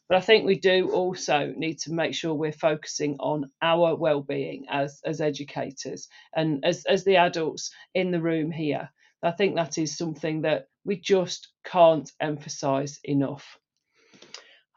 [0.09, 4.65] But I think we do also need to make sure we're focusing on our well-being
[4.69, 8.89] as, as educators and as, as the adults in the room here.
[9.23, 13.57] I think that is something that we just can't emphasize enough.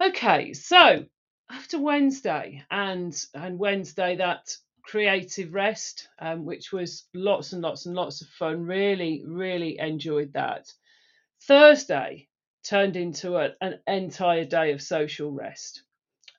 [0.00, 1.06] Okay, so
[1.50, 7.94] after Wednesday and and Wednesday that creative rest, um, which was lots and lots and
[7.94, 8.64] lots of fun.
[8.66, 10.72] Really, really enjoyed that.
[11.42, 12.28] Thursday
[12.62, 15.82] turned into a, an entire day of social rest,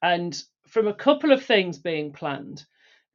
[0.02, 2.66] and from a couple of things being planned,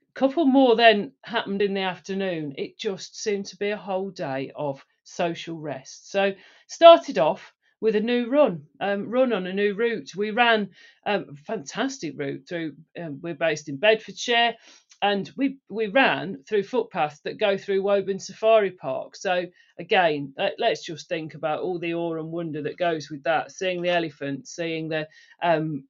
[0.09, 2.55] a couple more then happened in the afternoon.
[2.57, 6.11] It just seemed to be a whole day of social rest.
[6.11, 6.35] So
[6.69, 10.15] started off with a new run, um, run on a new route.
[10.15, 10.71] We ran
[11.05, 12.75] a fantastic route through.
[12.99, 14.55] Um, we're based in Bedfordshire,
[15.03, 19.17] and we we ran through footpaths that go through Woburn Safari Park.
[19.17, 19.47] So
[19.79, 23.51] again, let, us just think about all the awe and wonder that goes with that.
[23.51, 25.09] Seeing the elephants, seeing the
[25.43, 25.85] um,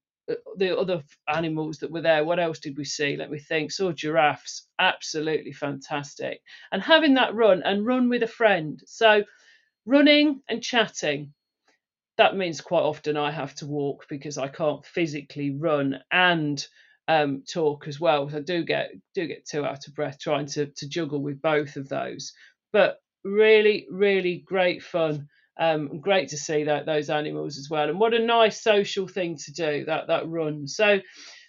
[0.56, 2.24] the other animals that were there.
[2.24, 3.16] What else did we see?
[3.16, 3.72] Let me think.
[3.72, 6.40] Saw giraffes, absolutely fantastic.
[6.70, 8.80] And having that run and run with a friend.
[8.86, 9.24] So
[9.86, 11.32] running and chatting
[12.20, 16.62] that means quite often I have to walk because I can't physically run and
[17.08, 18.28] um, talk as well.
[18.28, 21.40] So I do get do get too out of breath trying to to juggle with
[21.40, 22.34] both of those.
[22.74, 25.28] But really, really great fun.
[25.58, 27.88] Um, great to see that those animals as well.
[27.88, 30.68] And what a nice social thing to do that that run.
[30.68, 31.00] So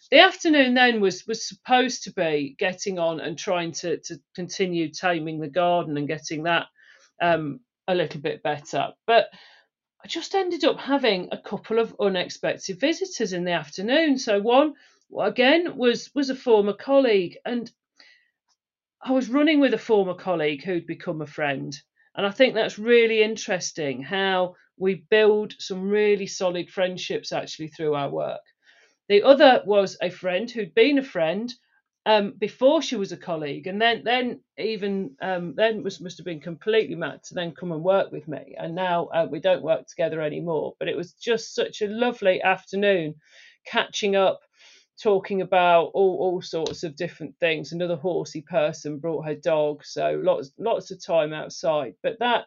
[0.09, 4.89] the afternoon then was was supposed to be getting on and trying to to continue
[4.89, 6.67] taming the garden and getting that
[7.21, 7.59] um,
[7.89, 8.93] a little bit better.
[9.05, 9.27] But
[10.03, 14.17] I just ended up having a couple of unexpected visitors in the afternoon.
[14.17, 14.73] So one
[15.19, 17.71] again was was a former colleague, and
[19.03, 21.79] I was running with a former colleague who'd become a friend.
[22.15, 27.93] And I think that's really interesting how we build some really solid friendships actually through
[27.93, 28.41] our work.
[29.07, 31.53] The other was a friend who'd been a friend
[32.05, 36.25] um, before she was a colleague, and then then even um, then was must have
[36.25, 38.55] been completely mad to then come and work with me.
[38.57, 40.73] And now uh, we don't work together anymore.
[40.79, 43.15] But it was just such a lovely afternoon,
[43.67, 44.41] catching up,
[45.01, 47.71] talking about all all sorts of different things.
[47.71, 51.93] Another horsey person brought her dog, so lots lots of time outside.
[52.01, 52.45] But that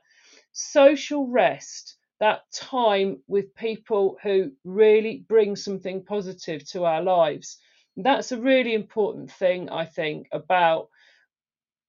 [0.52, 1.96] social rest.
[2.20, 7.58] That time with people who really bring something positive to our lives
[7.96, 10.88] that's a really important thing, I think, about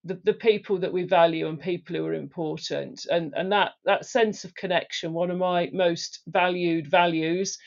[0.04, 3.06] the, the people that we value and people who are important.
[3.10, 7.58] And, and that, that sense of connection, one of my most valued values,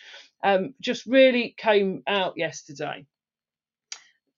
[0.44, 3.06] um, just really came out yesterday.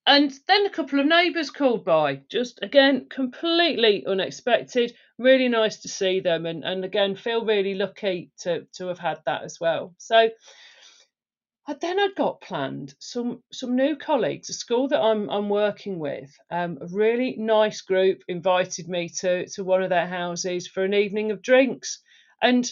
[0.07, 4.95] And then a couple of neighbours called by, just again, completely unexpected.
[5.19, 9.19] Really nice to see them, and, and again, feel really lucky to, to have had
[9.27, 9.95] that as well.
[9.99, 10.31] So,
[11.79, 16.35] then I'd got planned some some new colleagues, a school that I'm I'm working with.
[16.51, 20.95] Um, a really nice group invited me to to one of their houses for an
[20.95, 22.03] evening of drinks,
[22.41, 22.71] and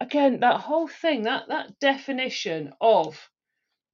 [0.00, 3.28] again that whole thing that that definition of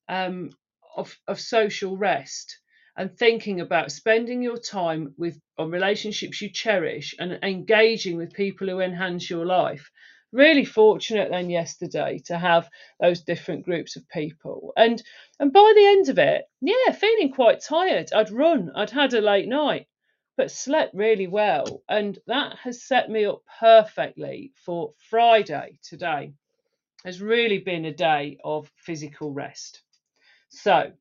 [0.08, 0.50] um
[0.96, 2.58] of of social rest
[2.96, 8.68] and thinking about spending your time with on relationships you cherish and engaging with people
[8.68, 9.90] who enhance your life
[10.32, 12.68] really fortunate then yesterday to have
[13.00, 14.72] those different groups of people.
[14.76, 15.02] And
[15.40, 18.12] and by the end of it yeah feeling quite tired.
[18.12, 19.86] I'd run i'd had a late night
[20.36, 21.82] but slept really well.
[21.88, 26.32] And that has set me up perfectly for friday today.
[27.04, 29.82] Has really been a day of physical rest.
[30.50, 30.92] So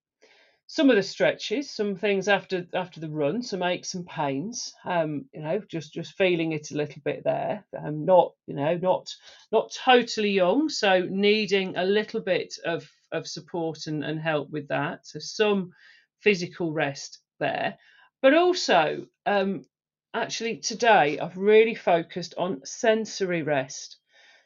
[0.70, 4.74] some of the stretches, some things after after the run, some aches and pains.
[4.84, 7.66] Um, you know, just just feeling it a little bit there.
[7.78, 9.10] Um, not you know not
[9.52, 14.68] not totally young, so needing a little bit of of support and, and help with
[14.68, 15.08] that.
[15.08, 15.72] So some
[16.20, 17.78] physical rest there,
[18.22, 19.64] but also um,
[20.14, 23.98] actually today I've really focused on sensory rest.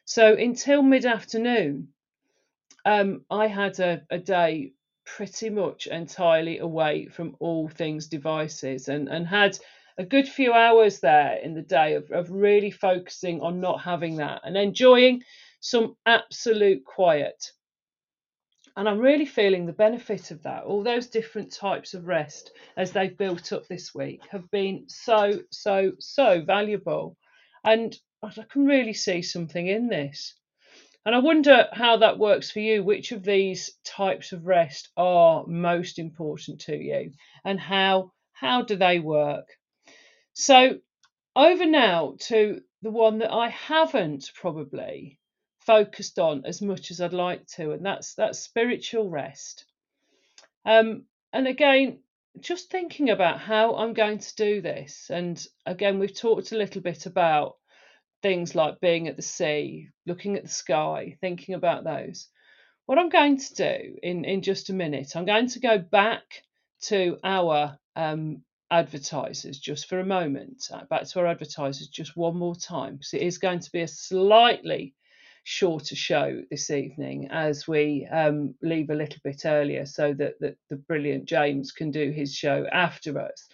[0.06, 1.88] So until mid afternoon,
[2.86, 4.74] um, I had a, a day
[5.16, 9.58] pretty much entirely away from all things devices and, and had
[9.98, 14.16] a good few hours there in the day of, of really focusing on not having
[14.16, 15.22] that and enjoying
[15.60, 17.52] some absolute quiet.
[18.78, 20.64] And I'm really feeling the benefit of that.
[20.64, 25.42] All those different types of rest as they've built up this week have been so,
[25.52, 27.18] so, so valuable.
[27.66, 27.94] And
[28.24, 30.36] I can really see something in this.
[31.06, 32.84] And I wonder how that works for you.
[32.84, 38.76] Which of these types of rest are most important to you, and how how do
[38.76, 39.48] they work?
[40.34, 40.80] So
[41.36, 45.20] over now to the one that I haven't probably
[45.60, 49.66] focused on as much as I'd like to, and that's that's spiritual rest.
[50.66, 52.00] Um, and again,
[52.40, 56.82] just thinking about how I'm going to do this, and again, we've talked a little
[56.82, 57.58] bit about
[58.22, 62.28] things like being at the sea, looking at the sky, thinking about those.
[62.86, 66.24] What I'm going to do in, in just a minute, I'm going to go back
[66.84, 72.38] to our um, advertisers just for a moment, uh, back to our advertisers just one
[72.38, 74.96] more time, because it is going to be a slightly
[75.44, 80.56] shorter show this evening as we um, leave a little bit earlier so that, that
[80.70, 83.48] the brilliant James can do his show after us.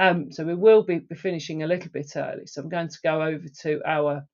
[0.00, 2.46] Um, so we will be, be finishing a little bit early.
[2.46, 4.26] So I'm going to go over to our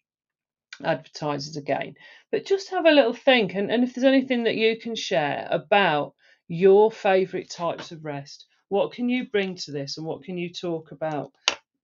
[0.85, 1.95] advertisers again.
[2.31, 5.49] But just have a little think, and, and if there's anything that you can share
[5.51, 6.15] about
[6.47, 10.53] your favourite types of rest, what can you bring to this, and what can you
[10.53, 11.33] talk about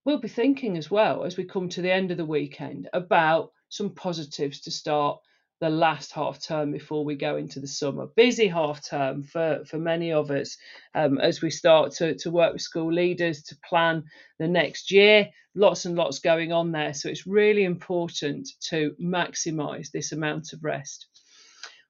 [0.04, 3.52] we'll be thinking as well as we come to the end of the weekend about
[3.68, 5.20] some positives to start
[5.64, 8.06] the last half term before we go into the summer.
[8.16, 10.58] Busy half term for, for many of us
[10.94, 14.04] um, as we start to, to work with school leaders to plan
[14.38, 15.30] the next year.
[15.54, 16.92] Lots and lots going on there.
[16.92, 21.06] So it's really important to maximise this amount of rest.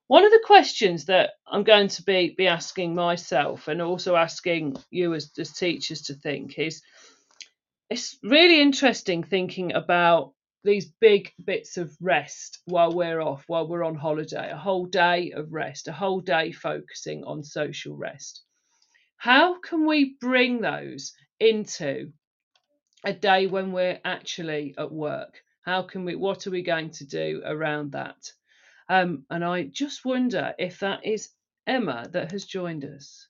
[0.07, 4.77] One of the questions that I'm going to be, be asking myself and also asking
[4.91, 6.81] you as, as teachers to think is
[7.91, 10.34] it's really interesting thinking about
[10.65, 15.33] these big bits of rest while we're off, while we're on holiday, a whole day
[15.33, 18.43] of rest, a whole day focusing on social rest.
[19.17, 22.13] How can we bring those into
[23.05, 25.43] a day when we're actually at work?
[25.63, 28.33] How can we, what are we going to do around that?
[28.89, 31.31] Um, and I just wonder if that is
[31.67, 33.29] Emma that has joined us.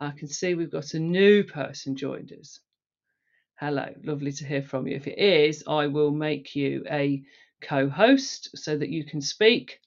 [0.00, 2.60] I can see we've got a new person joined us.
[3.56, 4.96] Hello, lovely to hear from you.
[4.96, 7.22] If it is, I will make you a
[7.60, 9.78] co host so that you can speak.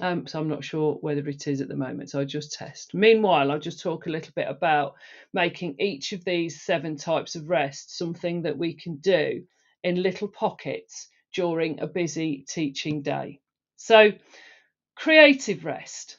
[0.00, 2.94] Um, so I'm not sure whether it is at the moment, so I'll just test.
[2.94, 4.94] Meanwhile, I'll just talk a little bit about
[5.34, 9.44] making each of these seven types of rest something that we can do
[9.84, 13.40] in little pockets during a busy teaching day.
[13.76, 14.12] So,
[14.94, 16.16] creative rest.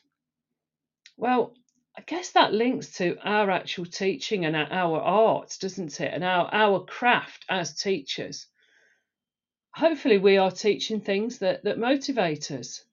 [1.17, 1.55] Well,
[1.97, 6.13] I guess that links to our actual teaching and our art, doesn't it?
[6.13, 8.45] And our, our craft as teachers.
[9.73, 12.83] Hopefully, we are teaching things that, that motivate us.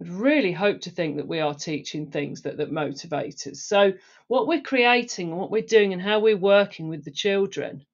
[0.00, 3.62] I'd really hope to think that we are teaching things that, that motivate us.
[3.62, 3.92] So,
[4.26, 7.86] what we're creating what we're doing and how we're working with the children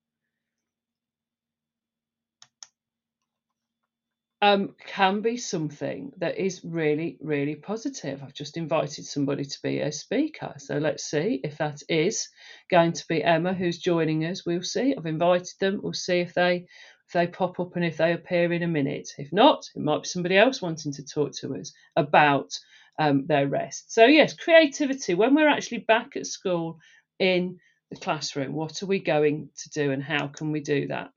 [4.40, 8.22] um, can be something that is really, really positive.
[8.22, 10.54] I've just invited somebody to be a speaker.
[10.58, 12.28] So let's see if that is
[12.70, 14.46] going to be Emma who's joining us.
[14.46, 14.94] We'll see.
[14.96, 15.80] I've invited them.
[15.82, 16.66] We'll see if they
[17.06, 19.10] if they pop up and if they appear in a minute.
[19.18, 22.56] If not, it might be somebody else wanting to talk to us about
[22.98, 23.92] um, their rest.
[23.92, 25.14] So yes, creativity.
[25.14, 26.78] When we're actually back at school
[27.18, 27.58] in
[27.90, 31.10] the classroom, what are we going to do and how can we do that?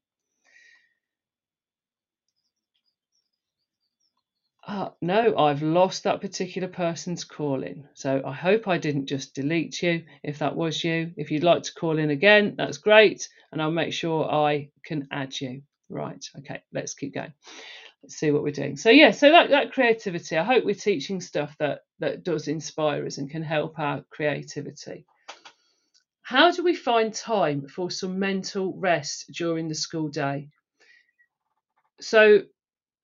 [4.71, 7.89] Uh, no, I've lost that particular person's calling.
[7.93, 10.05] So I hope I didn't just delete you.
[10.23, 13.27] If that was you, if you'd like to call in again, that's great.
[13.51, 15.63] And I'll make sure I can add you.
[15.89, 16.25] Right.
[16.37, 16.61] Okay.
[16.71, 17.33] Let's keep going.
[18.01, 18.77] Let's see what we're doing.
[18.77, 19.11] So yeah.
[19.11, 20.37] So that, that creativity.
[20.37, 25.05] I hope we're teaching stuff that that does inspire us and can help our creativity.
[26.21, 30.47] How do we find time for some mental rest during the school day?
[31.99, 32.43] So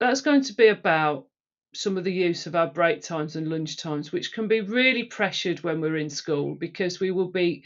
[0.00, 1.26] that's going to be about
[1.74, 5.04] some of the use of our break times and lunch times, which can be really
[5.04, 7.64] pressured when we're in school because we will be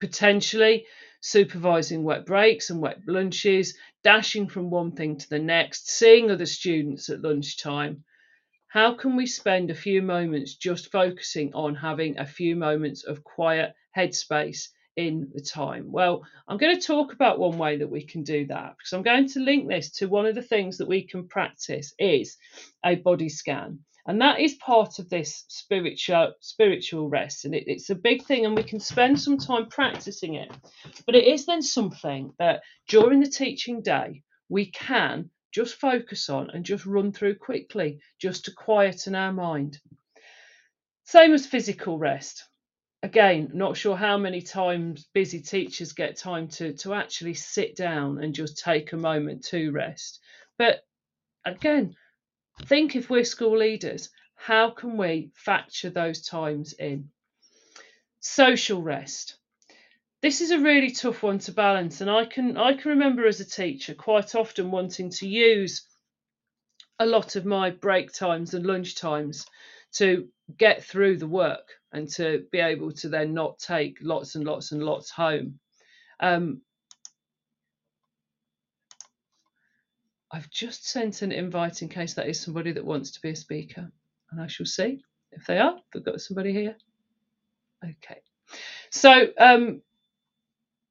[0.00, 0.86] potentially
[1.20, 6.46] supervising wet breaks and wet lunches, dashing from one thing to the next, seeing other
[6.46, 8.04] students at lunchtime.
[8.68, 13.22] How can we spend a few moments just focusing on having a few moments of
[13.22, 15.90] quiet headspace in the time?
[15.90, 19.02] Well, I'm going to talk about one way that we can do that because I'm
[19.02, 22.36] going to link this to one of the things that we can practice is
[22.84, 23.80] a body scan.
[24.06, 27.44] And that is part of this spiritual spiritual rest.
[27.44, 30.50] And it, it's a big thing, and we can spend some time practicing it.
[31.06, 36.50] But it is then something that during the teaching day we can just focus on
[36.50, 39.78] and just run through quickly, just to quieten our mind.
[41.04, 42.44] Same as physical rest
[43.02, 48.22] again, not sure how many times busy teachers get time to, to actually sit down
[48.22, 50.20] and just take a moment to rest.
[50.56, 50.84] But
[51.44, 51.96] again,
[52.64, 57.10] think if we're school leaders, how can we factor those times in?
[58.20, 59.36] Social rest.
[60.20, 63.40] This is a really tough one to balance, and I can I can remember as
[63.40, 65.88] a teacher quite often wanting to use
[67.00, 69.44] a lot of my break times and lunch times
[69.92, 70.28] to
[70.58, 74.72] get through the work and to be able to then not take lots and lots
[74.72, 75.58] and lots home.
[76.20, 76.62] Um,
[80.30, 83.36] I've just sent an invite in case that is somebody that wants to be a
[83.36, 83.90] speaker,
[84.30, 85.76] and I shall see if they are.
[85.92, 86.76] We've got somebody here.
[87.84, 88.20] Okay,
[88.90, 89.82] so um,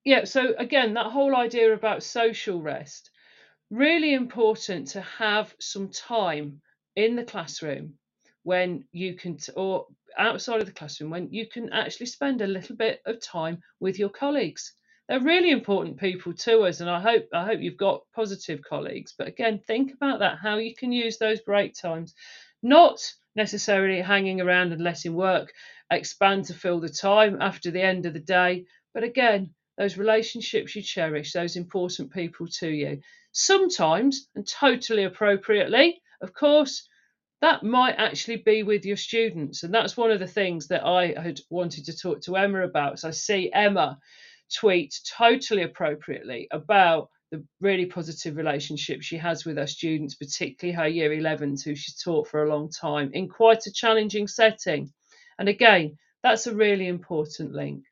[0.04, 3.10] yeah, so again, that whole idea about social rest
[3.72, 6.62] really important to have some time
[6.95, 7.93] in the classroom
[8.43, 9.85] when you can or
[10.17, 13.97] outside of the classroom when you can actually spend a little bit of time with
[13.99, 14.73] your colleagues.
[15.07, 19.13] They're really important people to us and i hope i hope you've got positive colleagues.
[19.17, 22.13] But again think about that how you can use those break times.
[22.63, 22.99] Not
[23.35, 25.53] necessarily hanging around and letting work
[25.91, 30.75] expand to fill the time after the end of the day but again those relationships
[30.75, 33.01] you cherish those important people to you.
[33.31, 36.87] Sometimes and totally appropriately of course
[37.41, 39.63] that might actually be with your students.
[39.63, 42.99] And that's one of the things that I had wanted to talk to Emma about.
[42.99, 43.97] So I see Emma
[44.53, 50.87] tweet totally appropriately about the really positive relationship she has with her students, particularly her
[50.87, 54.91] year 11s, who she's taught for a long time in quite a challenging setting.
[55.39, 57.85] And again, that's a really important link.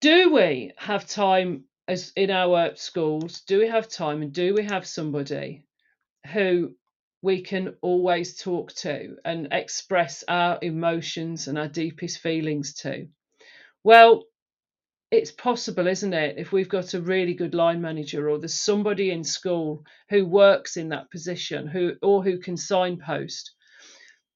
[0.00, 3.40] Do we have time as in our schools?
[3.40, 5.64] Do we have time and do we have somebody
[6.32, 6.76] who
[7.22, 13.08] we can always talk to and express our emotions and our deepest feelings to?
[13.82, 14.24] Well,
[15.10, 16.36] it's possible, isn't it?
[16.38, 20.76] If we've got a really good line manager or there's somebody in school who works
[20.76, 23.52] in that position who or who can signpost.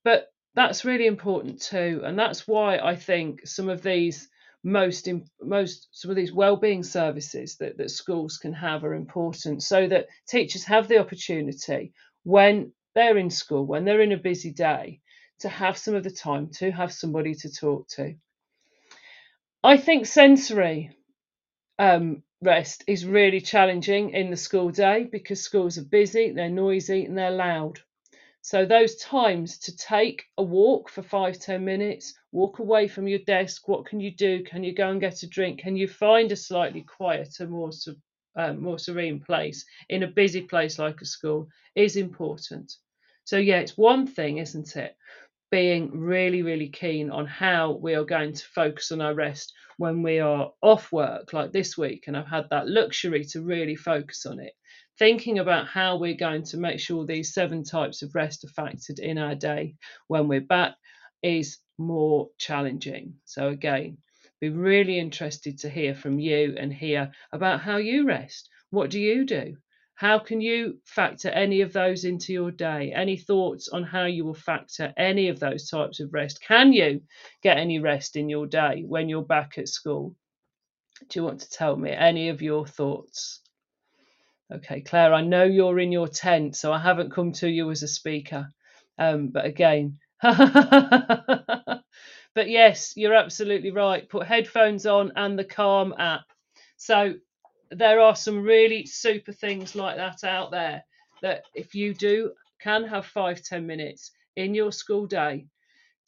[0.02, 2.00] But that's really important too.
[2.04, 4.28] And that's why I think some of these
[4.64, 5.08] most
[5.40, 10.06] most some of these well-being services that, that schools can have are important so that
[10.28, 11.92] teachers have the opportunity
[12.24, 15.00] when they're in school, when they're in a busy day,
[15.40, 18.14] to have some of the time to have somebody to talk to.
[19.64, 20.90] I think sensory
[21.78, 27.04] um, rest is really challenging in the school day because schools are busy, they're noisy,
[27.04, 27.80] and they're loud.
[28.40, 33.20] So, those times to take a walk for five, ten minutes, walk away from your
[33.20, 34.42] desk, what can you do?
[34.42, 35.60] Can you go and get a drink?
[35.60, 37.70] Can you find a slightly quieter, more
[38.36, 42.72] um, more serene place in a busy place like a school is important.
[43.24, 44.96] So, yeah, it's one thing, isn't it?
[45.52, 50.02] being really, really keen on how we are going to focus on our rest when
[50.02, 54.24] we are off work, like this week, and I've had that luxury to really focus
[54.24, 54.54] on it.
[54.98, 58.98] Thinking about how we're going to make sure these seven types of rest are factored
[58.98, 59.74] in our day
[60.08, 60.74] when we're back
[61.22, 63.14] is more challenging.
[63.26, 63.98] So, again,
[64.42, 68.48] be really interested to hear from you and hear about how you rest.
[68.70, 69.56] What do you do?
[69.94, 72.92] How can you factor any of those into your day?
[72.92, 76.42] Any thoughts on how you will factor any of those types of rest?
[76.42, 77.02] Can you
[77.40, 80.16] get any rest in your day when you're back at school?
[81.08, 83.42] Do you want to tell me any of your thoughts?
[84.52, 87.84] Okay, Claire, I know you're in your tent, so I haven't come to you as
[87.84, 88.48] a speaker.
[88.98, 89.98] Um, but again,
[92.34, 94.08] but yes, you're absolutely right.
[94.08, 96.24] Put headphones on and the Calm app.
[96.76, 97.14] So
[97.70, 100.84] there are some really super things like that out there
[101.22, 105.46] that if you do can have five ten minutes in your school day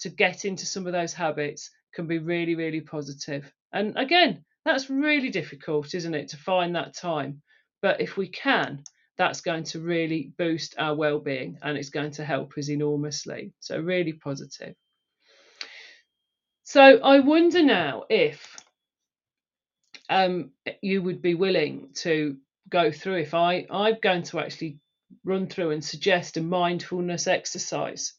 [0.01, 3.51] to get into some of those habits can be really really positive.
[3.73, 7.41] and again that's really difficult isn't it to find that time
[7.83, 8.83] but if we can
[9.17, 13.79] that's going to really boost our well-being and it's going to help us enormously so
[13.79, 14.75] really positive
[16.65, 18.57] so i wonder now if
[20.09, 20.51] um,
[20.83, 22.37] you would be willing to
[22.69, 24.79] go through if I I'm going to actually
[25.25, 28.13] run through and suggest a mindfulness exercise.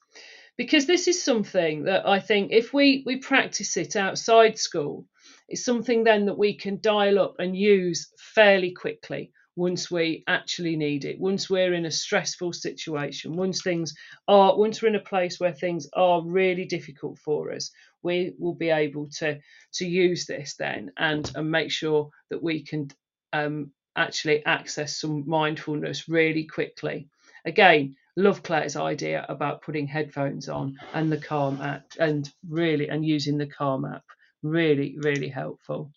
[0.58, 5.06] Because this is something that I think if we we practice it outside school
[5.48, 10.76] it's something then that we can dial up and use fairly quickly once we actually
[10.76, 13.94] need it once we're in a stressful situation once things
[14.28, 17.72] are once we're in a place where things are really difficult for us
[18.06, 19.40] we will be able to
[19.74, 22.88] to use this then and and make sure that we can
[23.34, 27.10] um, actually access some mindfulness really quickly
[27.46, 33.06] again love claire's idea about putting headphones on and the calm app and really and
[33.06, 34.06] using the calm app
[34.44, 35.92] really really helpful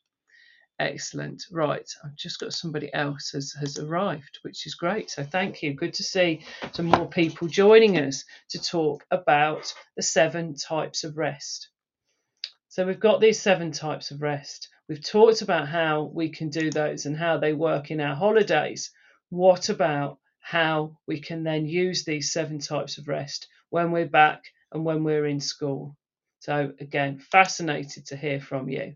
[0.81, 1.45] Excellent.
[1.51, 1.91] Right.
[2.05, 5.11] I've just got somebody else has, has arrived, which is great.
[5.11, 5.75] So thank you.
[5.75, 6.41] Good to see
[6.73, 11.69] some more people joining us to talk about the seven types of rest.
[12.79, 14.69] So we've got these seven types of rest.
[14.89, 18.93] We've talked about how we can do those and how they work in our holidays.
[19.31, 24.45] What about how we can then use these seven types of rest when we're back
[24.71, 25.97] and when we're in school?
[26.39, 28.95] So again, fascinated to hear from you.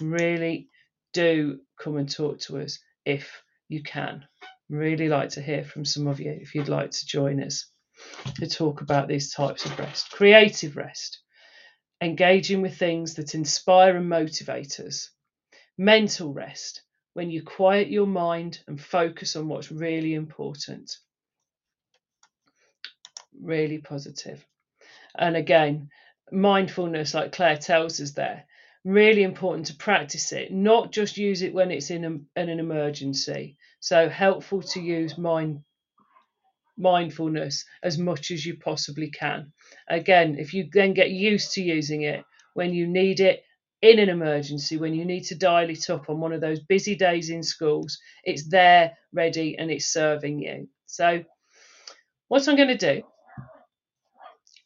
[0.00, 0.70] Really
[1.12, 4.24] do come and talk to us if you can.
[4.70, 7.66] Really like to hear from some of you if you'd like to join us
[8.36, 10.12] to talk about these types of rest.
[10.12, 11.20] Creative rest,
[12.00, 15.10] engaging with things that inspire and motivate us.
[15.76, 16.82] Mental rest,
[17.14, 20.96] when you quiet your mind and focus on what's really important.
[23.40, 24.44] Really positive.
[25.16, 25.90] And again,
[26.30, 28.44] mindfulness, like Claire tells us there,
[28.84, 32.60] really important to practice it, not just use it when it's in, a, in an
[32.60, 33.56] emergency.
[33.80, 35.62] So helpful to use mind
[36.78, 39.52] mindfulness as much as you possibly can.
[39.88, 42.24] Again, if you then get used to using it
[42.54, 43.42] when you need it
[43.82, 46.96] in an emergency, when you need to dial it up on one of those busy
[46.96, 50.68] days in schools, it's there, ready, and it's serving you.
[50.86, 51.24] So,
[52.28, 53.02] what I'm going to do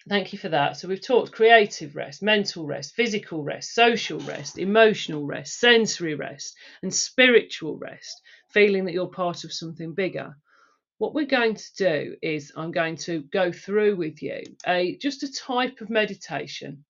[0.09, 0.77] Thank you for that.
[0.77, 6.57] So we've talked creative rest, mental rest, physical rest, social rest, emotional rest, sensory rest,
[6.83, 8.21] and spiritual rest,
[8.53, 10.37] feeling that you're part of something bigger.
[11.03, 15.25] What we're going to do is I'm going to go through with you a just
[15.25, 16.85] a type of meditation.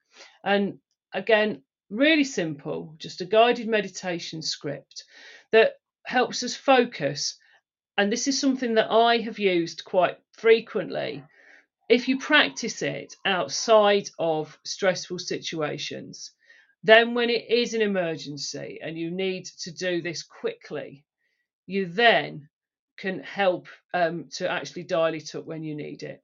[0.45, 0.81] And
[1.15, 5.05] again, really simple, just a guided meditation script
[5.51, 7.39] that helps us focus.
[7.97, 11.25] And this is something that I have used quite frequently
[11.89, 16.33] if you practice it outside of stressful situations,
[16.83, 21.07] then when it is an emergency and you need to do this quickly,
[21.65, 22.51] you then
[23.03, 26.23] can help um, to actually dial it up when you need it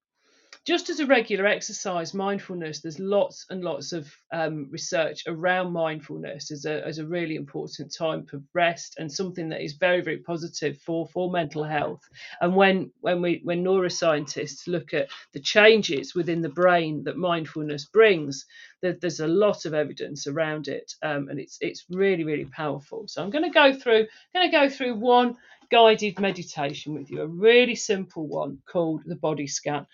[0.68, 6.50] just as a regular exercise, mindfulness, there's lots and lots of um, research around mindfulness
[6.50, 10.18] as a, as a really important time of rest and something that is very, very
[10.18, 12.02] positive for, for mental health.
[12.42, 17.86] And when, when, we, when neuroscientists look at the changes within the brain that mindfulness
[17.86, 18.44] brings,
[18.82, 20.92] there, there's a lot of evidence around it.
[21.02, 23.08] Um, and it's, it's really, really powerful.
[23.08, 25.36] So I'm going to go through, going to go through one
[25.70, 29.86] guided meditation with you, a really simple one called the body scan.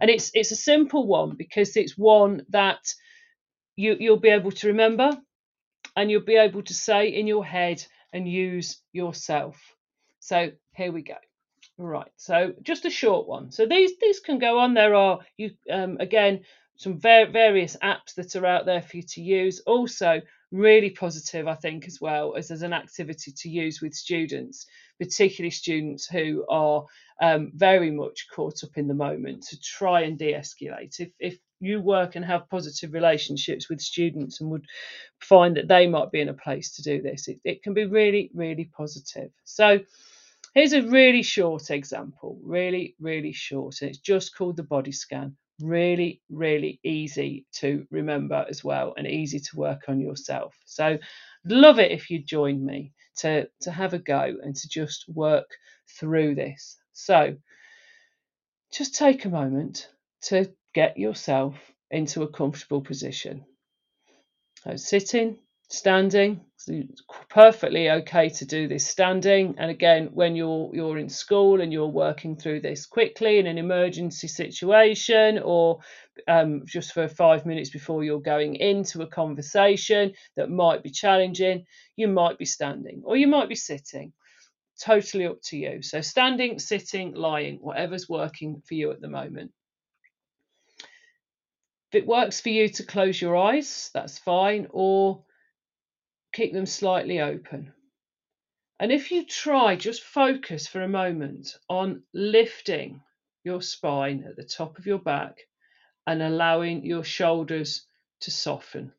[0.00, 2.94] And it's it's a simple one because it's one that
[3.76, 5.10] you you'll be able to remember
[5.96, 9.58] and you'll be able to say in your head and use yourself.
[10.20, 11.14] So here we go.
[11.78, 13.50] Right, so just a short one.
[13.52, 14.74] So these these can go on.
[14.74, 16.44] There are you um, again
[16.76, 19.60] some very various apps that are out there for you to use.
[19.60, 20.20] Also,
[20.52, 24.66] really positive, I think, as well as as an activity to use with students,
[24.98, 26.84] particularly students who are
[27.20, 31.00] um, very much caught up in the moment to try and de-escalate.
[31.00, 34.66] If if you work and have positive relationships with students and would
[35.20, 37.84] find that they might be in a place to do this, it, it can be
[37.84, 39.30] really, really positive.
[39.44, 39.80] So
[40.54, 43.82] here's a really short example, really, really short.
[43.82, 49.06] And it's just called the body scan really, really easy to remember as well and
[49.06, 50.54] easy to work on yourself.
[50.64, 50.98] So
[51.44, 55.50] love it if you join me to, to have a go and to just work
[55.98, 56.76] through this.
[56.92, 57.36] So
[58.72, 59.88] just take a moment
[60.22, 61.56] to get yourself
[61.90, 63.44] into a comfortable position.
[64.64, 65.38] So sitting,
[65.68, 66.40] standing,
[67.28, 69.54] perfectly okay to do this standing.
[69.58, 73.58] And again, when you're you're in school and you're working through this quickly in an
[73.58, 75.80] emergency situation, or
[76.28, 81.64] um, just for five minutes before you're going into a conversation that might be challenging,
[81.96, 84.12] you might be standing or you might be sitting.
[84.80, 85.82] Totally up to you.
[85.82, 89.52] So standing, sitting, lying, whatever's working for you at the moment.
[91.92, 95.24] If it works for you to close your eyes, that's fine, or
[96.32, 97.72] keep them slightly open.
[98.78, 103.02] And if you try, just focus for a moment on lifting
[103.44, 105.36] your spine at the top of your back
[106.06, 107.86] and allowing your shoulders
[108.20, 108.92] to soften.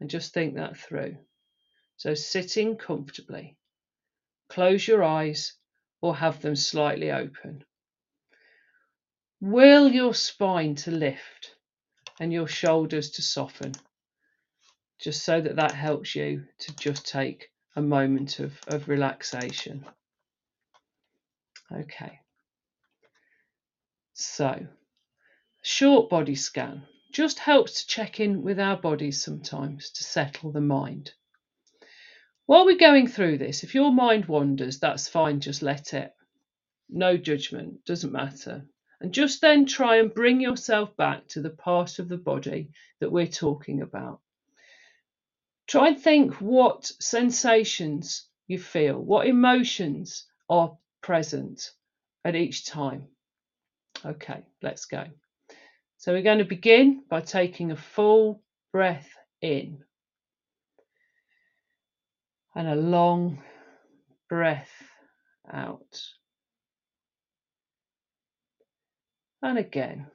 [0.00, 1.16] And just think that through.
[1.96, 3.56] So, sitting comfortably,
[4.48, 5.54] close your eyes
[6.00, 7.64] or have them slightly open.
[9.40, 11.56] Will your spine to lift
[12.20, 13.72] and your shoulders to soften
[14.98, 19.84] just so that that helps you to just take a moment of, of relaxation.
[21.72, 22.20] Okay.
[24.14, 24.66] So,
[25.62, 26.82] short body scan
[27.12, 31.12] just helps to check in with our bodies sometimes to settle the mind.
[32.46, 36.12] While we're going through this, if your mind wanders, that's fine, just let it.
[36.88, 38.66] No judgment, doesn't matter.
[39.00, 42.70] And just then try and bring yourself back to the part of the body
[43.00, 44.20] that we're talking about.
[45.68, 51.70] Try and think what sensations you feel, what emotions are present
[52.24, 53.08] at each time.
[54.04, 55.04] Okay, let's go.
[55.98, 58.42] So we're going to begin by taking a full
[58.72, 59.08] breath
[59.42, 59.82] in
[62.54, 63.42] and a long
[64.28, 64.70] breath
[65.52, 66.00] out.
[69.42, 70.06] And again,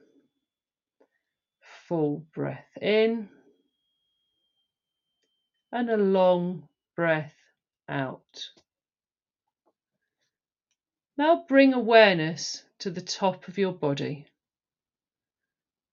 [1.86, 3.28] full breath in
[5.74, 7.34] and a long breath
[7.88, 8.48] out.
[11.18, 14.26] Now bring awareness to the top of your body.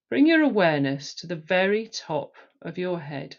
[0.08, 3.36] Bring your awareness to the very top of your head.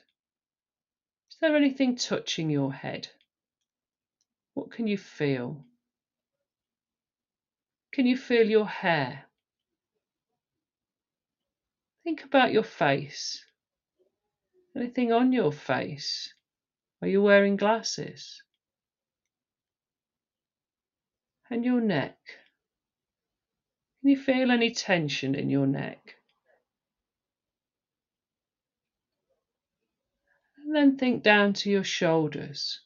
[1.32, 3.08] Is there anything touching your head?
[4.54, 5.64] What can you feel?
[7.94, 9.24] Can you feel your hair?
[12.04, 13.46] Think about your face.
[14.76, 16.34] Anything on your face?
[17.02, 18.42] Are you wearing glasses?
[21.50, 22.18] And your neck?
[24.02, 26.16] Can you feel any tension in your neck?
[30.58, 32.80] And then think down to your shoulders.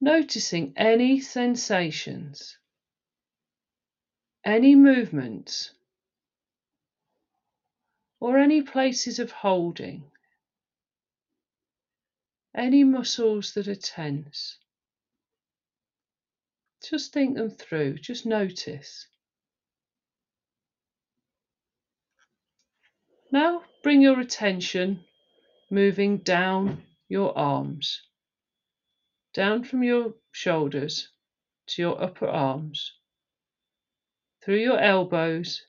[0.00, 2.58] Noticing any sensations,
[4.44, 5.70] any movements
[8.20, 10.04] or any places of holding,
[12.54, 14.58] any muscles that are tense.
[16.88, 19.06] Just think them through, just notice.
[23.32, 25.04] Now bring your attention
[25.70, 28.02] moving down your arms,
[29.34, 31.08] down from your shoulders
[31.66, 32.92] to your upper arms,
[34.42, 35.62] through your elbows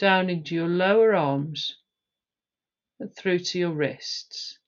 [0.00, 1.76] down into your lower arms
[2.98, 4.58] and through to your wrists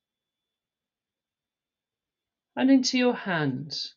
[2.55, 3.95] and into your hands.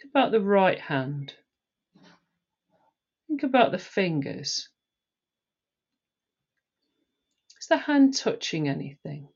[0.00, 1.34] Think about the right hand.
[3.28, 4.68] Think about the fingers.
[7.60, 9.28] Is the hand touching anything?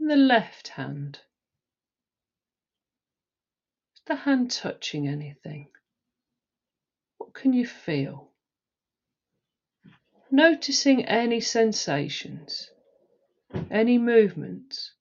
[0.00, 1.20] And the left hand
[4.10, 5.68] the hand touching anything?
[7.18, 8.32] What can you feel?
[10.32, 12.70] Noticing any sensations,
[13.70, 14.92] any movements.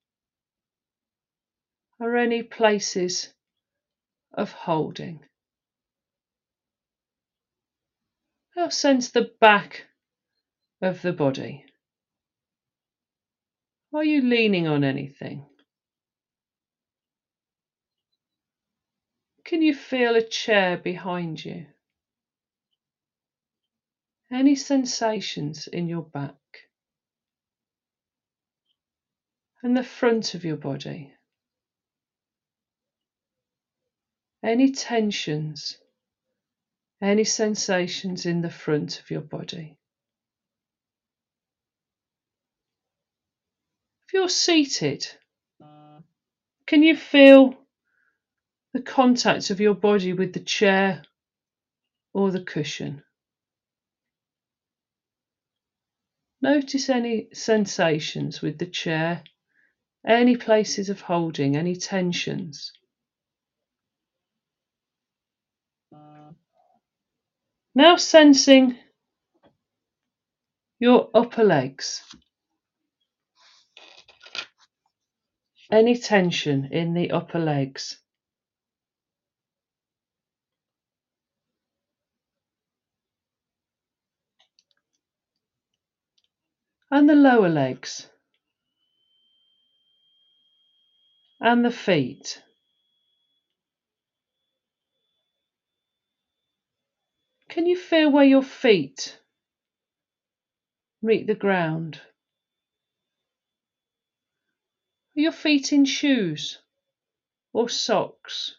[2.02, 3.34] or any places
[4.34, 5.20] of holding.
[8.56, 9.88] Now sense the back
[10.82, 11.66] of the body.
[13.94, 15.49] Are you leaning on anything?
[19.50, 21.66] Can you feel a chair behind you?
[24.32, 26.36] Any sensations in your back?
[29.64, 31.12] And the front of your body?
[34.44, 35.80] Any tensions?
[37.02, 39.80] Any sensations in the front of your body?
[44.06, 45.08] If you're seated,
[46.68, 47.59] can you feel
[48.74, 51.04] the contact of your body with the chair
[52.14, 53.04] or the cushion?
[56.42, 59.24] Notice any sensations with the chair,
[60.08, 62.72] any places of holding, any tensions.
[67.76, 68.78] Now sensing
[70.80, 72.02] your upper legs.
[75.72, 78.00] Any tension in the upper legs.
[86.92, 88.08] And the lower legs.
[91.40, 92.42] And the feet.
[97.48, 99.20] Can you feel where your feet
[101.02, 102.02] meet the ground?
[105.16, 106.60] Are your feet in shoes
[107.54, 108.56] or socks?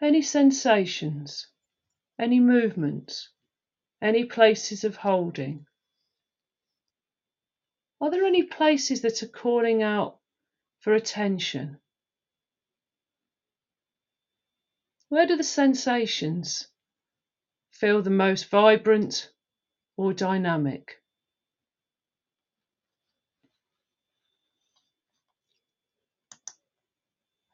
[0.00, 1.48] Any sensations,
[2.18, 3.28] any movements,
[4.00, 5.66] any places of holding?
[8.00, 10.18] Are there any places that are calling out
[10.80, 11.78] for attention?
[15.08, 16.68] Where do the sensations
[17.70, 19.30] feel the most vibrant
[19.96, 20.96] or dynamic?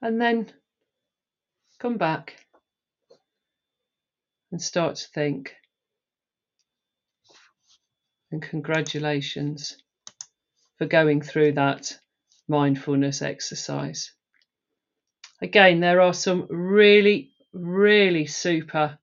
[0.01, 0.53] And then
[1.79, 2.42] come back
[4.53, 5.55] and start to think.
[8.31, 9.77] And congratulations
[10.79, 11.99] for going through that
[12.49, 14.13] mindfulness exercise.
[15.41, 18.99] Again, there are some really really super,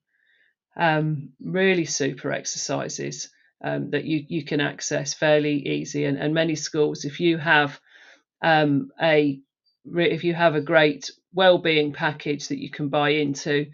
[0.76, 3.30] um, really super exercises
[3.62, 6.04] um, that you, you can access fairly easy.
[6.04, 7.78] And, and many schools, if you have
[8.42, 9.40] um, a
[9.94, 13.66] if you have a great well-being package that you can buy into,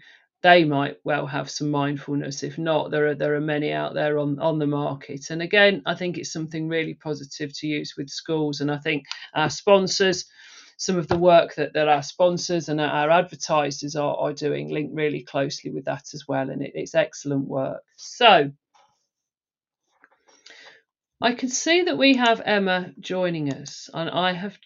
[0.43, 2.43] they might well have some mindfulness.
[2.43, 5.29] If not, there are there are many out there on on the market.
[5.29, 8.61] And again, I think it's something really positive to use with schools.
[8.61, 10.25] And I think our sponsors
[10.77, 14.91] some of the work that, that our sponsors and our advertisers are, are doing link
[14.93, 16.49] really closely with that as well.
[16.51, 17.81] And it, it's excellent work.
[17.95, 18.51] So
[21.19, 24.57] I can see that we have Emma joining us, and I have.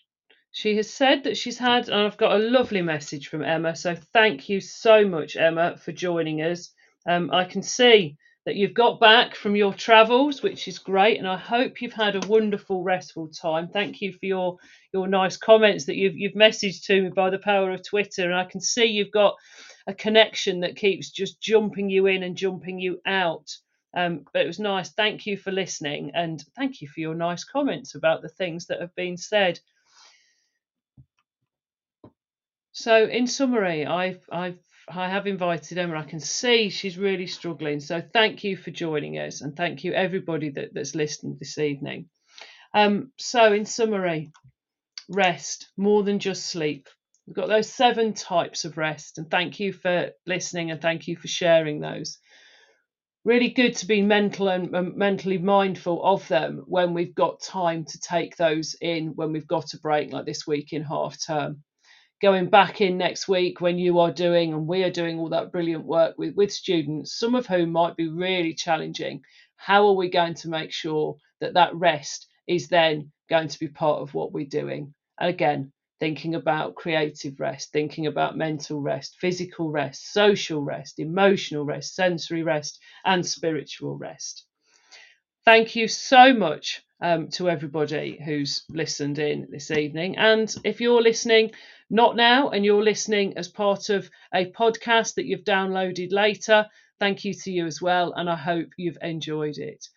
[0.53, 3.73] She has said that she's had, and I've got a lovely message from Emma.
[3.75, 6.73] So thank you so much, Emma, for joining us.
[7.07, 11.27] Um, I can see that you've got back from your travels, which is great, and
[11.27, 13.69] I hope you've had a wonderful, restful time.
[13.69, 14.57] Thank you for your
[14.93, 18.35] your nice comments that you've you've messaged to me by the power of Twitter, and
[18.35, 19.35] I can see you've got
[19.87, 23.49] a connection that keeps just jumping you in and jumping you out.
[23.95, 24.89] Um, but it was nice.
[24.89, 28.81] Thank you for listening, and thank you for your nice comments about the things that
[28.81, 29.59] have been said.
[32.81, 34.57] So, in summary, I've I've
[34.89, 35.99] I have invited Emma.
[35.99, 37.79] I can see she's really struggling.
[37.79, 42.09] So thank you for joining us and thank you everybody that, that's listened this evening.
[42.73, 44.31] Um, so in summary,
[45.07, 46.89] rest more than just sleep.
[47.27, 51.15] We've got those seven types of rest, and thank you for listening and thank you
[51.15, 52.17] for sharing those.
[53.23, 57.85] Really good to be mental and um, mentally mindful of them when we've got time
[57.85, 61.63] to take those in when we've got a break like this week in half term
[62.21, 65.51] going back in next week when you are doing and we are doing all that
[65.51, 69.21] brilliant work with, with students, some of whom might be really challenging.
[69.55, 73.67] How are we going to make sure that that rest is then going to be
[73.67, 74.93] part of what we're doing?
[75.19, 81.65] And again, thinking about creative rest, thinking about mental rest, physical rest, social rest, emotional
[81.65, 84.45] rest, sensory rest, and spiritual rest.
[85.43, 90.17] Thank you so much um, to everybody who's listened in this evening.
[90.17, 91.51] And if you're listening
[91.91, 96.65] not now and you're listening as part of a podcast that you've downloaded later,
[96.99, 98.13] thank you to you as well.
[98.13, 99.87] And I hope you've enjoyed it.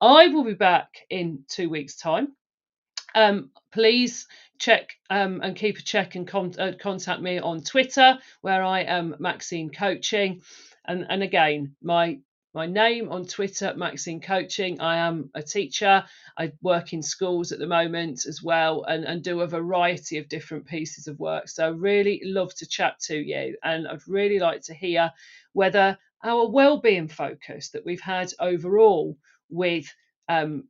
[0.00, 2.32] I will be back in two weeks' time.
[3.14, 4.26] Um, please
[4.58, 8.80] check um, and keep a check and con- uh, contact me on Twitter, where I
[8.80, 10.42] am Maxine Coaching.
[10.84, 12.18] And, and again, my
[12.54, 14.80] my name on Twitter, Maxine Coaching.
[14.80, 16.04] I am a teacher.
[16.38, 20.28] I work in schools at the moment as well and, and do a variety of
[20.28, 21.48] different pieces of work.
[21.48, 23.56] So, I really love to chat to you.
[23.64, 25.10] And I'd really like to hear
[25.52, 29.18] whether our well-being focus that we've had overall
[29.50, 29.92] with
[30.28, 30.68] um,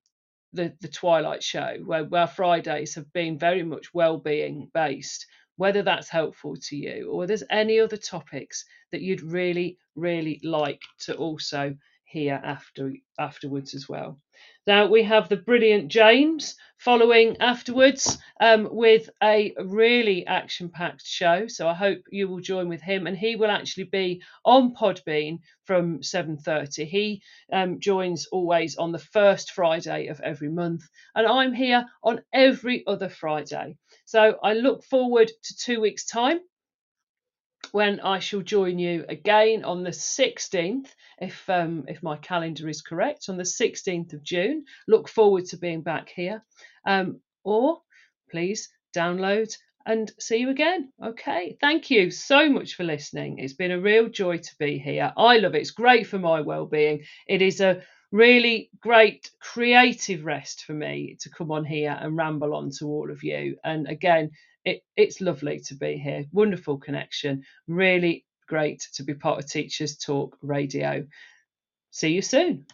[0.55, 5.27] the, the Twilight Show, where, where Fridays have been very much well-being based,
[5.57, 10.83] whether that's helpful to you or there's any other topics that you'd really, really like
[11.01, 11.75] to also
[12.05, 14.21] hear after afterwards as well.
[14.67, 21.47] Now we have the brilliant James following afterwards um, with a really action-packed show.
[21.49, 25.39] So I hope you will join with him, and he will actually be on Podbean
[25.65, 26.87] from 7:30.
[26.87, 30.83] He um, joins always on the first Friday of every month,
[31.15, 33.77] and I'm here on every other Friday.
[34.05, 36.41] So I look forward to two weeks' time
[37.73, 40.89] when I shall join you again on the 16th,
[41.21, 44.65] if um, if my calendar is correct, on the 16th of June.
[44.87, 46.45] Look forward to being back here.
[46.87, 47.81] Um, or
[48.31, 50.93] please download and see you again.
[51.03, 53.39] Okay, thank you so much for listening.
[53.39, 55.13] It's been a real joy to be here.
[55.17, 55.61] I love it.
[55.61, 57.05] It's great for my well-being.
[57.27, 57.83] It is a
[58.15, 63.11] really great creative rest for me to come on here and ramble on to all
[63.11, 63.57] of you.
[63.65, 64.31] And again,
[64.65, 66.25] it, it's lovely to be here.
[66.31, 67.43] Wonderful connection.
[67.67, 71.05] Really great to be part of Teachers Talk Radio.
[71.91, 72.67] See you soon.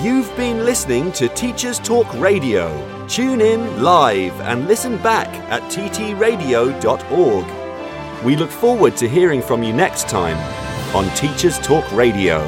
[0.00, 3.06] You've been listening to Teachers Talk Radio.
[3.08, 7.61] Tune in live and listen back at ttradio.org.
[8.24, 10.36] We look forward to hearing from you next time
[10.94, 12.38] on Teachers Talk Radio.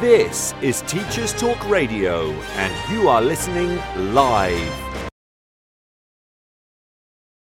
[0.00, 3.80] This is Teachers Talk Radio, and you are listening
[4.14, 4.85] live.